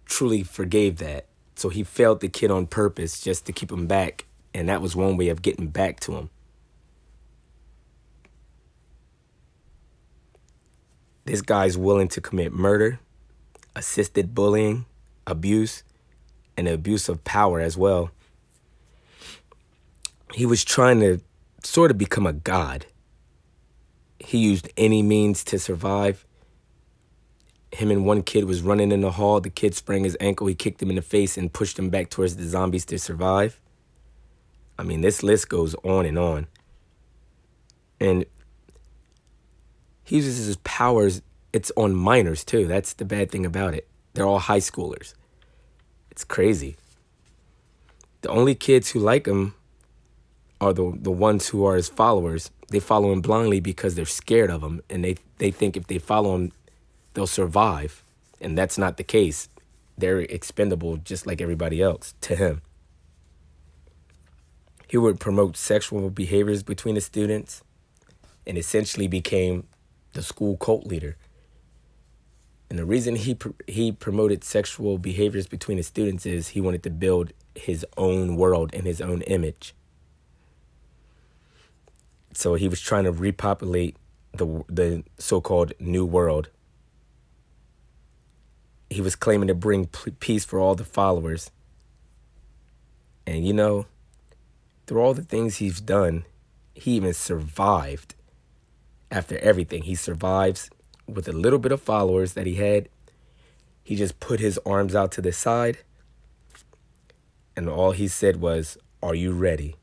truly 0.05 0.43
forgave 0.43 0.97
that. 0.97 1.25
So 1.55 1.69
he 1.69 1.83
failed 1.83 2.21
the 2.21 2.29
kid 2.29 2.51
on 2.51 2.67
purpose 2.67 3.19
just 3.19 3.45
to 3.45 3.51
keep 3.51 3.71
him 3.71 3.85
back, 3.85 4.25
and 4.53 4.69
that 4.69 4.81
was 4.81 4.95
one 4.95 5.17
way 5.17 5.29
of 5.29 5.41
getting 5.41 5.67
back 5.67 5.99
to 6.01 6.15
him. 6.15 6.29
This 11.25 11.41
guy's 11.41 11.77
willing 11.77 12.07
to 12.09 12.21
commit 12.21 12.53
murder, 12.53 12.99
assisted 13.75 14.33
bullying, 14.33 14.85
abuse, 15.27 15.83
and 16.57 16.67
abuse 16.67 17.07
of 17.07 17.23
power 17.23 17.59
as 17.59 17.77
well. 17.77 18.09
He 20.33 20.45
was 20.45 20.63
trying 20.63 20.99
to 20.99 21.19
sort 21.63 21.91
of 21.91 21.97
become 21.97 22.27
a 22.27 22.33
god. 22.33 22.85
He 24.19 24.37
used 24.37 24.69
any 24.77 25.01
means 25.01 25.43
to 25.45 25.57
survive. 25.57 26.25
Him 27.71 27.91
and 27.91 28.05
one 28.05 28.23
kid 28.23 28.45
was 28.45 28.61
running 28.61 28.91
in 28.91 29.01
the 29.01 29.11
hall. 29.11 29.39
The 29.39 29.49
kid 29.49 29.75
sprang 29.75 30.03
his 30.03 30.17
ankle. 30.19 30.47
He 30.47 30.55
kicked 30.55 30.81
him 30.81 30.89
in 30.89 30.95
the 30.95 31.01
face 31.01 31.37
and 31.37 31.51
pushed 31.51 31.77
him 31.77 31.89
back 31.89 32.09
towards 32.09 32.35
the 32.35 32.47
zombies 32.47 32.85
to 32.85 32.99
survive. 32.99 33.59
I 34.77 34.83
mean, 34.83 35.01
this 35.01 35.23
list 35.23 35.49
goes 35.49 35.75
on 35.83 36.05
and 36.05 36.17
on. 36.17 36.47
And 37.99 38.25
he 40.03 40.17
uses 40.17 40.45
his 40.45 40.57
powers. 40.57 41.21
It's 41.53 41.71
on 41.75 41.95
minors 41.95 42.43
too. 42.43 42.65
That's 42.65 42.93
the 42.93 43.05
bad 43.05 43.29
thing 43.29 43.45
about 43.45 43.73
it. 43.73 43.87
They're 44.13 44.25
all 44.25 44.39
high 44.39 44.59
schoolers. 44.59 45.13
It's 46.11 46.23
crazy. 46.23 46.77
The 48.21 48.29
only 48.29 48.55
kids 48.55 48.89
who 48.91 48.99
like 48.99 49.27
him 49.27 49.53
are 50.61 50.73
the 50.73 50.93
the 50.95 51.11
ones 51.11 51.49
who 51.49 51.65
are 51.65 51.75
his 51.75 51.89
followers. 51.89 52.51
They 52.69 52.79
follow 52.79 53.11
him 53.11 53.21
blindly 53.21 53.59
because 53.59 53.95
they're 53.95 54.05
scared 54.05 54.49
of 54.49 54.61
him, 54.61 54.81
and 54.89 55.03
they 55.03 55.15
they 55.37 55.51
think 55.51 55.77
if 55.77 55.87
they 55.87 55.99
follow 55.99 56.35
him, 56.35 56.51
they'll 57.13 57.27
survive, 57.27 58.03
and 58.41 58.57
that's 58.57 58.77
not 58.77 58.97
the 58.97 59.03
case. 59.03 59.49
They're 59.97 60.19
expendable 60.21 60.97
just 60.97 61.25
like 61.27 61.41
everybody 61.41 61.81
else 61.81 62.13
to 62.21 62.35
him. 62.35 62.61
He 64.87 64.97
would 64.97 65.19
promote 65.19 65.55
sexual 65.55 66.09
behaviors 66.09 66.63
between 66.63 66.95
the 66.95 67.01
students, 67.01 67.63
and 68.47 68.57
essentially 68.57 69.07
became 69.07 69.67
the 70.13 70.23
school 70.23 70.57
cult 70.57 70.85
leader. 70.85 71.15
And 72.69 72.77
the 72.77 72.85
reason 72.85 73.15
he 73.15 73.37
he 73.67 73.91
promoted 73.91 74.43
sexual 74.43 74.97
behaviors 74.97 75.47
between 75.47 75.77
the 75.77 75.83
students 75.83 76.25
is 76.25 76.49
he 76.49 76.61
wanted 76.61 76.83
to 76.83 76.89
build 76.89 77.33
his 77.55 77.85
own 77.97 78.35
world 78.35 78.73
in 78.73 78.85
his 78.85 79.01
own 79.01 79.21
image. 79.23 79.73
So 82.39 82.53
he 82.53 82.69
was 82.69 82.79
trying 82.79 83.03
to 83.03 83.11
repopulate 83.11 83.97
the 84.31 84.63
the 84.69 85.03
so-called 85.17 85.73
new 85.77 86.05
world. 86.05 86.49
He 88.89 89.01
was 89.01 89.17
claiming 89.17 89.49
to 89.49 89.53
bring 89.53 89.87
peace 90.21 90.45
for 90.45 90.57
all 90.57 90.73
the 90.73 90.85
followers. 90.85 91.51
And 93.27 93.45
you 93.45 93.51
know, 93.51 93.87
through 94.87 95.01
all 95.01 95.13
the 95.13 95.21
things 95.21 95.57
he's 95.57 95.81
done, 95.81 96.23
he 96.73 96.91
even 96.91 97.13
survived 97.13 98.15
after 99.11 99.37
everything. 99.39 99.83
He 99.83 99.95
survives 99.95 100.69
with 101.07 101.27
a 101.27 101.33
little 101.33 101.59
bit 101.59 101.73
of 101.73 101.81
followers 101.81 102.35
that 102.35 102.47
he 102.47 102.55
had. 102.55 102.87
He 103.83 103.97
just 103.97 104.21
put 104.21 104.39
his 104.39 104.57
arms 104.65 104.95
out 104.95 105.11
to 105.11 105.21
the 105.21 105.33
side. 105.33 105.79
And 107.57 107.67
all 107.67 107.91
he 107.91 108.07
said 108.07 108.37
was, 108.37 108.77
Are 109.03 109.13
you 109.13 109.33
ready? 109.33 109.75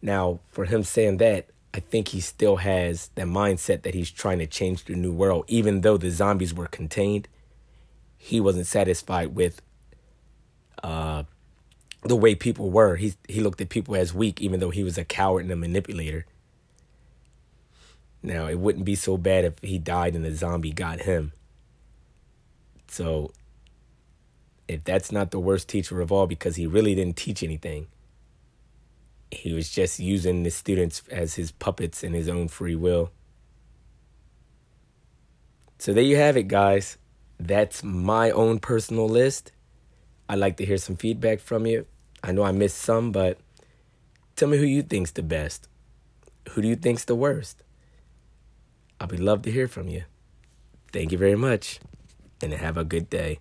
Now, 0.00 0.40
for 0.50 0.64
him 0.64 0.84
saying 0.84 1.18
that, 1.18 1.48
I 1.74 1.80
think 1.80 2.08
he 2.08 2.20
still 2.20 2.56
has 2.56 3.10
that 3.14 3.26
mindset 3.26 3.82
that 3.82 3.94
he's 3.94 4.10
trying 4.10 4.38
to 4.38 4.46
change 4.46 4.84
the 4.84 4.94
new 4.94 5.12
world. 5.12 5.44
Even 5.48 5.82
though 5.82 5.96
the 5.96 6.10
zombies 6.10 6.54
were 6.54 6.66
contained, 6.66 7.28
he 8.16 8.40
wasn't 8.40 8.66
satisfied 8.66 9.34
with 9.34 9.60
uh, 10.82 11.24
the 12.02 12.16
way 12.16 12.34
people 12.34 12.70
were. 12.70 12.96
He 12.96 13.14
he 13.28 13.40
looked 13.40 13.60
at 13.60 13.68
people 13.68 13.96
as 13.96 14.14
weak, 14.14 14.40
even 14.40 14.60
though 14.60 14.70
he 14.70 14.82
was 14.82 14.98
a 14.98 15.04
coward 15.04 15.44
and 15.44 15.52
a 15.52 15.56
manipulator. 15.56 16.26
Now, 18.22 18.46
it 18.46 18.58
wouldn't 18.58 18.84
be 18.84 18.94
so 18.96 19.16
bad 19.16 19.44
if 19.44 19.58
he 19.60 19.78
died 19.78 20.14
and 20.14 20.24
the 20.24 20.34
zombie 20.34 20.72
got 20.72 21.00
him. 21.00 21.32
So, 22.88 23.32
if 24.66 24.82
that's 24.82 25.12
not 25.12 25.30
the 25.30 25.38
worst 25.38 25.68
teacher 25.68 26.00
of 26.00 26.10
all 26.10 26.26
because 26.26 26.56
he 26.56 26.66
really 26.66 26.94
didn't 26.94 27.16
teach 27.16 27.42
anything, 27.42 27.86
he 29.30 29.52
was 29.52 29.70
just 29.70 29.98
using 29.98 30.42
the 30.42 30.50
students 30.50 31.02
as 31.10 31.34
his 31.34 31.50
puppets 31.52 32.02
in 32.02 32.14
his 32.14 32.28
own 32.28 32.48
free 32.48 32.74
will. 32.74 33.10
So, 35.78 35.92
there 35.92 36.02
you 36.02 36.16
have 36.16 36.36
it, 36.36 36.48
guys. 36.48 36.98
That's 37.38 37.84
my 37.84 38.30
own 38.30 38.58
personal 38.58 39.08
list. 39.08 39.52
I'd 40.28 40.38
like 40.38 40.56
to 40.56 40.66
hear 40.66 40.76
some 40.76 40.96
feedback 40.96 41.40
from 41.40 41.66
you. 41.66 41.86
I 42.22 42.32
know 42.32 42.42
I 42.42 42.52
missed 42.52 42.78
some, 42.78 43.12
but 43.12 43.38
tell 44.34 44.48
me 44.48 44.58
who 44.58 44.64
you 44.64 44.82
think's 44.82 45.12
the 45.12 45.22
best. 45.22 45.68
Who 46.50 46.62
do 46.62 46.68
you 46.68 46.76
think's 46.76 47.04
the 47.04 47.14
worst? 47.14 47.62
I'd 49.00 49.08
be 49.08 49.16
love 49.16 49.42
to 49.42 49.52
hear 49.52 49.68
from 49.68 49.88
you. 49.88 50.04
Thank 50.92 51.12
you 51.12 51.18
very 51.18 51.36
much, 51.36 51.78
and 52.42 52.52
have 52.52 52.76
a 52.76 52.84
good 52.84 53.08
day. 53.08 53.38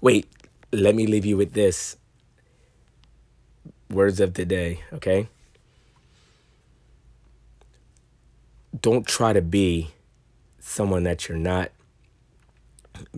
Wait, 0.00 0.26
let 0.72 0.94
me 0.94 1.06
leave 1.06 1.24
you 1.24 1.36
with 1.36 1.54
this 1.54 1.96
words 3.90 4.20
of 4.20 4.34
the 4.34 4.44
day, 4.44 4.80
okay? 4.92 5.28
Don't 8.80 9.06
try 9.06 9.32
to 9.32 9.42
be 9.42 9.90
someone 10.58 11.02
that 11.02 11.28
you're 11.28 11.38
not. 11.38 11.70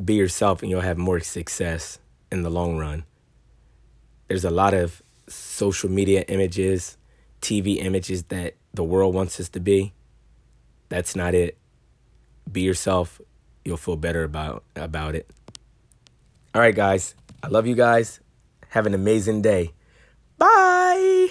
Be 0.02 0.14
yourself, 0.14 0.62
and 0.62 0.70
you'll 0.70 0.80
have 0.80 0.98
more 0.98 1.20
success 1.20 1.98
in 2.30 2.42
the 2.42 2.50
long 2.50 2.78
run. 2.78 3.04
There's 4.28 4.44
a 4.44 4.50
lot 4.50 4.74
of 4.74 5.02
social 5.28 5.90
media 5.90 6.24
images, 6.28 6.96
TV 7.40 7.76
images 7.82 8.24
that 8.24 8.54
the 8.72 8.84
world 8.84 9.14
wants 9.14 9.38
us 9.38 9.48
to 9.50 9.60
be. 9.60 9.92
That's 10.88 11.14
not 11.14 11.34
it 11.34 11.58
be 12.50 12.62
yourself. 12.62 13.20
You'll 13.64 13.76
feel 13.76 13.96
better 13.96 14.24
about 14.24 14.64
about 14.74 15.14
it. 15.14 15.30
All 16.54 16.60
right, 16.60 16.74
guys. 16.74 17.14
I 17.42 17.48
love 17.48 17.66
you 17.66 17.74
guys. 17.74 18.20
Have 18.70 18.86
an 18.86 18.94
amazing 18.94 19.42
day. 19.42 19.72
Bye. 20.42 21.30